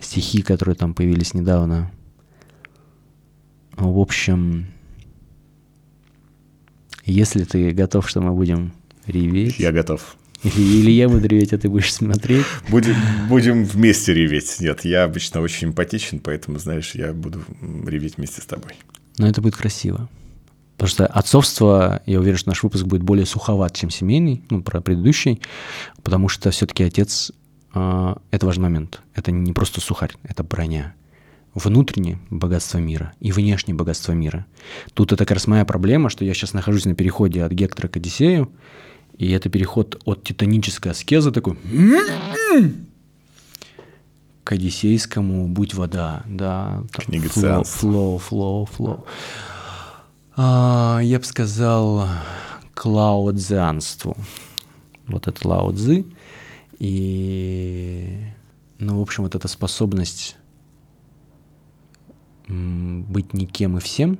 [0.00, 1.90] стихи, которые там появились недавно.
[3.76, 4.68] В общем,
[7.04, 8.72] если ты готов, что мы будем
[9.06, 9.58] реветь...
[9.58, 10.16] Я готов.
[10.44, 12.44] Или, или я буду реветь, а ты будешь смотреть.
[12.68, 12.94] Будем,
[13.28, 14.56] будем вместе реветь.
[14.60, 17.42] Нет, я обычно очень эмпатичен, поэтому, знаешь, я буду
[17.86, 18.72] реветь вместе с тобой.
[19.18, 20.08] Но это будет красиво.
[20.76, 24.80] Потому что отцовство, я уверен, что наш выпуск будет более суховат, чем семейный, ну, про
[24.80, 25.40] предыдущий,
[26.02, 27.32] потому что все-таки отец
[27.74, 29.00] э,– это важный момент.
[29.14, 30.94] Это не просто сухарь, это броня.
[31.54, 34.46] Внутреннее богатство мира и внешнее богатство мира.
[34.94, 37.96] Тут это как раз моя проблема, что я сейчас нахожусь на переходе от Гектора к
[37.96, 38.50] Одиссею,
[39.16, 41.56] и это переход от титанической аскезы такой
[44.44, 46.82] к одиссейскому «Будь вода», да.
[46.92, 49.06] Книга flow, flow, flow, flow.
[50.36, 52.06] А, я бы сказал
[52.74, 54.16] к лаоцзианству.
[55.06, 56.04] Вот это Лао-цзы.
[56.78, 58.20] И,
[58.78, 60.36] ну, в общем, вот эта способность
[62.46, 64.18] быть никем и всем,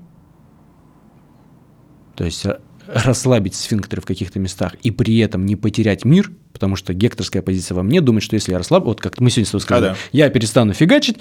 [2.14, 2.46] то есть
[2.86, 7.74] расслабить сфинктеры в каких-то местах и при этом не потерять мир, потому что гекторская позиция
[7.74, 9.90] во мне думает, что если я расслаблю, вот как мы сегодня с тобой сказали, а,
[9.90, 9.96] да.
[10.12, 11.18] я перестану фигачить,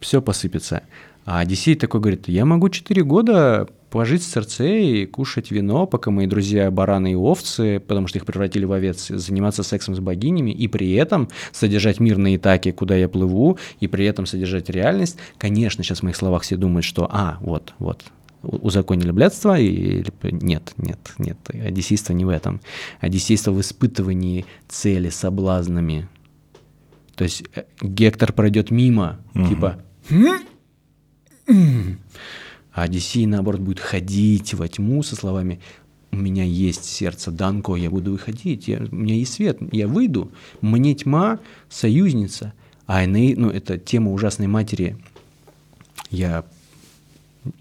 [0.00, 0.82] все посыпется.
[1.24, 6.26] А Одиссей такой говорит, я могу 4 года пожить с Церцеей, кушать вино, пока мои
[6.26, 10.68] друзья бараны и овцы, потому что их превратили в овец, заниматься сексом с богинями, и
[10.68, 15.16] при этом содержать мир на Итаке, куда я плыву, и при этом содержать реальность.
[15.38, 18.04] Конечно, сейчас в моих словах все думают, что, а, вот, вот,
[18.44, 22.60] узаконили блядство, и нет, нет, нет, одиссейство не в этом.
[23.00, 26.08] Одиссейство в испытывании цели соблазнами.
[27.14, 29.48] То есть э, Гектор пройдет мимо, угу.
[29.48, 29.78] типа...
[31.46, 35.60] А Одиссей, наоборот, будет ходить во тьму со словами
[36.10, 40.32] «У меня есть сердце Данко, я буду выходить, я, у меня есть свет, я выйду,
[40.60, 41.38] мне тьма,
[41.68, 42.52] союзница».
[42.86, 44.96] А Эней, ну, это тема ужасной матери,
[46.10, 46.44] я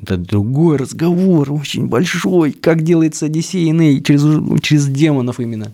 [0.02, 4.24] это другой разговор, очень большой, как делается Одиссей Эней через,
[4.62, 5.72] через демонов именно.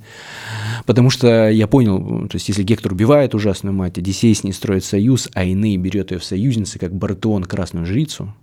[0.85, 4.83] Потому что я понял, то есть если Гектор убивает ужасную мать, Одиссей с ней строит
[4.83, 8.33] союз, а Эней берет ее в союзницы, как Бартон красную жрицу,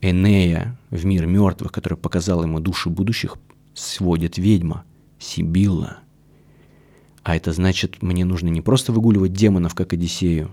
[0.00, 3.38] Энея в мир мертвых, который показал ему души будущих,
[3.74, 4.84] сводит ведьма,
[5.18, 5.98] Сибилла.
[7.22, 10.52] А это значит, мне нужно не просто выгуливать демонов, как Одиссею,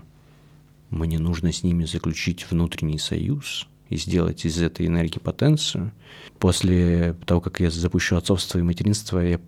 [0.94, 5.92] мне нужно с ними заключить внутренний союз и сделать из этой энергии потенцию.
[6.38, 9.40] После того, как я запущу отцовство и материнство, я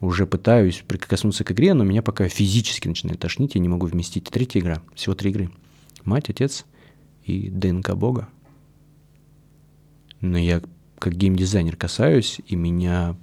[0.00, 4.24] уже пытаюсь прикоснуться к игре, но меня пока физически начинает тошнить, я не могу вместить.
[4.24, 5.50] Третья игра, всего три игры.
[6.04, 6.66] мать, отец
[7.24, 8.28] и ДНК Бога.
[10.20, 10.62] Но я
[10.98, 13.16] как геймдизайнер касаюсь, и меня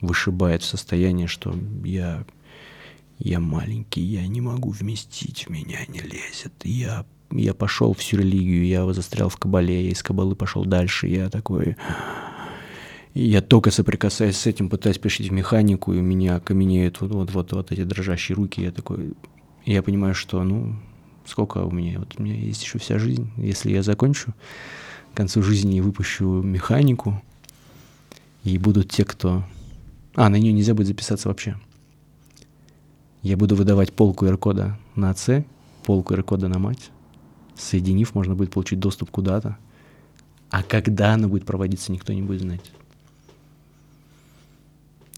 [0.00, 2.24] вышибает в состояние, что я,
[3.18, 6.52] я маленький, я не могу вместить, в меня не лезет.
[6.62, 11.28] Я, я пошел всю религию, я застрял в кабале, я из кабалы пошел дальше, я
[11.28, 11.76] такой...
[13.14, 17.32] Я только соприкасаясь с этим, пытаюсь пришить в механику, и у меня каменеют вот, вот,
[17.32, 18.62] вот, вот эти дрожащие руки.
[18.62, 19.14] Я такой,
[19.64, 20.76] я понимаю, что, ну,
[21.26, 23.28] сколько у меня, вот у меня есть еще вся жизнь.
[23.36, 24.34] Если я закончу
[25.12, 27.20] к концу жизни и выпущу механику,
[28.44, 29.42] и будут те, кто...
[30.14, 31.56] А, на нее нельзя будет записаться вообще.
[33.22, 35.44] Я буду выдавать полку R-кода на отце,
[35.84, 36.90] полку R-кода на мать.
[37.56, 39.58] Соединив, можно будет получить доступ куда-то.
[40.50, 42.72] А когда она будет проводиться, никто не будет знать.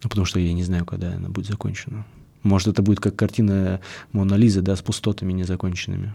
[0.03, 2.07] Ну, потому что я не знаю, когда она будет закончена.
[2.43, 3.81] Может, это будет как картина
[4.13, 6.15] Мона Лизы, да, с пустотами незаконченными.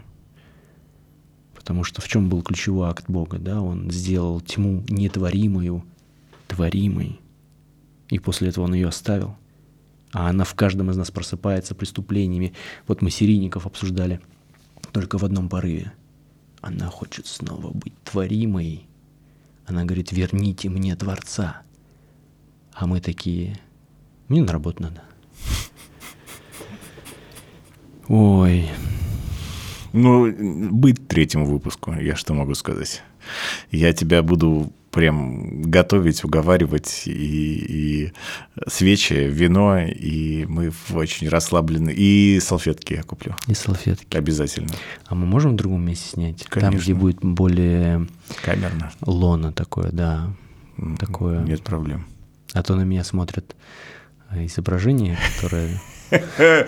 [1.54, 3.60] Потому что в чем был ключевой акт Бога, да?
[3.62, 5.84] Он сделал тьму нетворимую,
[6.48, 7.20] творимой.
[8.08, 9.36] И после этого он ее оставил.
[10.12, 12.54] А она в каждом из нас просыпается преступлениями.
[12.86, 14.20] Вот мы серийников обсуждали
[14.92, 15.92] только в одном порыве.
[16.60, 18.86] Она хочет снова быть творимой.
[19.66, 21.62] Она говорит, верните мне Творца.
[22.72, 23.58] А мы такие,
[24.28, 25.02] мне на работу надо.
[28.08, 28.68] Ой.
[29.92, 30.32] Ну,
[30.72, 33.02] быть третьему выпуску, я что могу сказать.
[33.70, 38.12] Я тебя буду прям готовить, уговаривать, и, и
[38.66, 41.92] свечи, вино, и мы очень расслаблены.
[41.94, 43.36] И салфетки я куплю.
[43.46, 44.16] И салфетки.
[44.16, 44.70] Обязательно.
[45.06, 46.44] А мы можем в другом месте снять?
[46.48, 46.70] Конечно.
[46.72, 48.06] Там, где будет более
[48.42, 48.90] Камерно.
[49.02, 50.30] лона такое, да.
[50.98, 51.42] Такое.
[51.42, 52.06] Нет проблем.
[52.54, 53.54] А то на меня смотрят
[54.30, 55.78] э, изображение, которое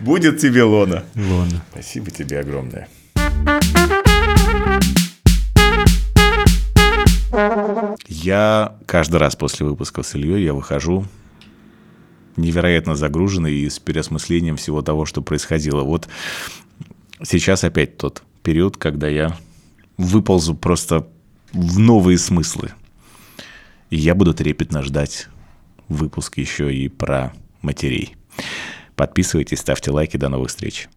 [0.00, 1.04] Будет тебе лона.
[1.14, 1.62] лона.
[1.70, 2.88] Спасибо тебе огромное.
[8.08, 11.06] Я каждый раз после выпуска с Ильей я выхожу
[12.36, 15.82] невероятно загруженный и с переосмыслением всего того, что происходило.
[15.82, 16.08] Вот
[17.22, 19.36] сейчас опять тот период, когда я
[19.96, 21.06] выползу просто
[21.52, 22.72] в новые смыслы.
[23.90, 25.28] И я буду трепетно ждать
[25.88, 27.32] выпуск еще и про
[27.62, 28.16] матерей.
[28.94, 30.18] Подписывайтесь, ставьте лайки.
[30.18, 30.90] До новых встреч.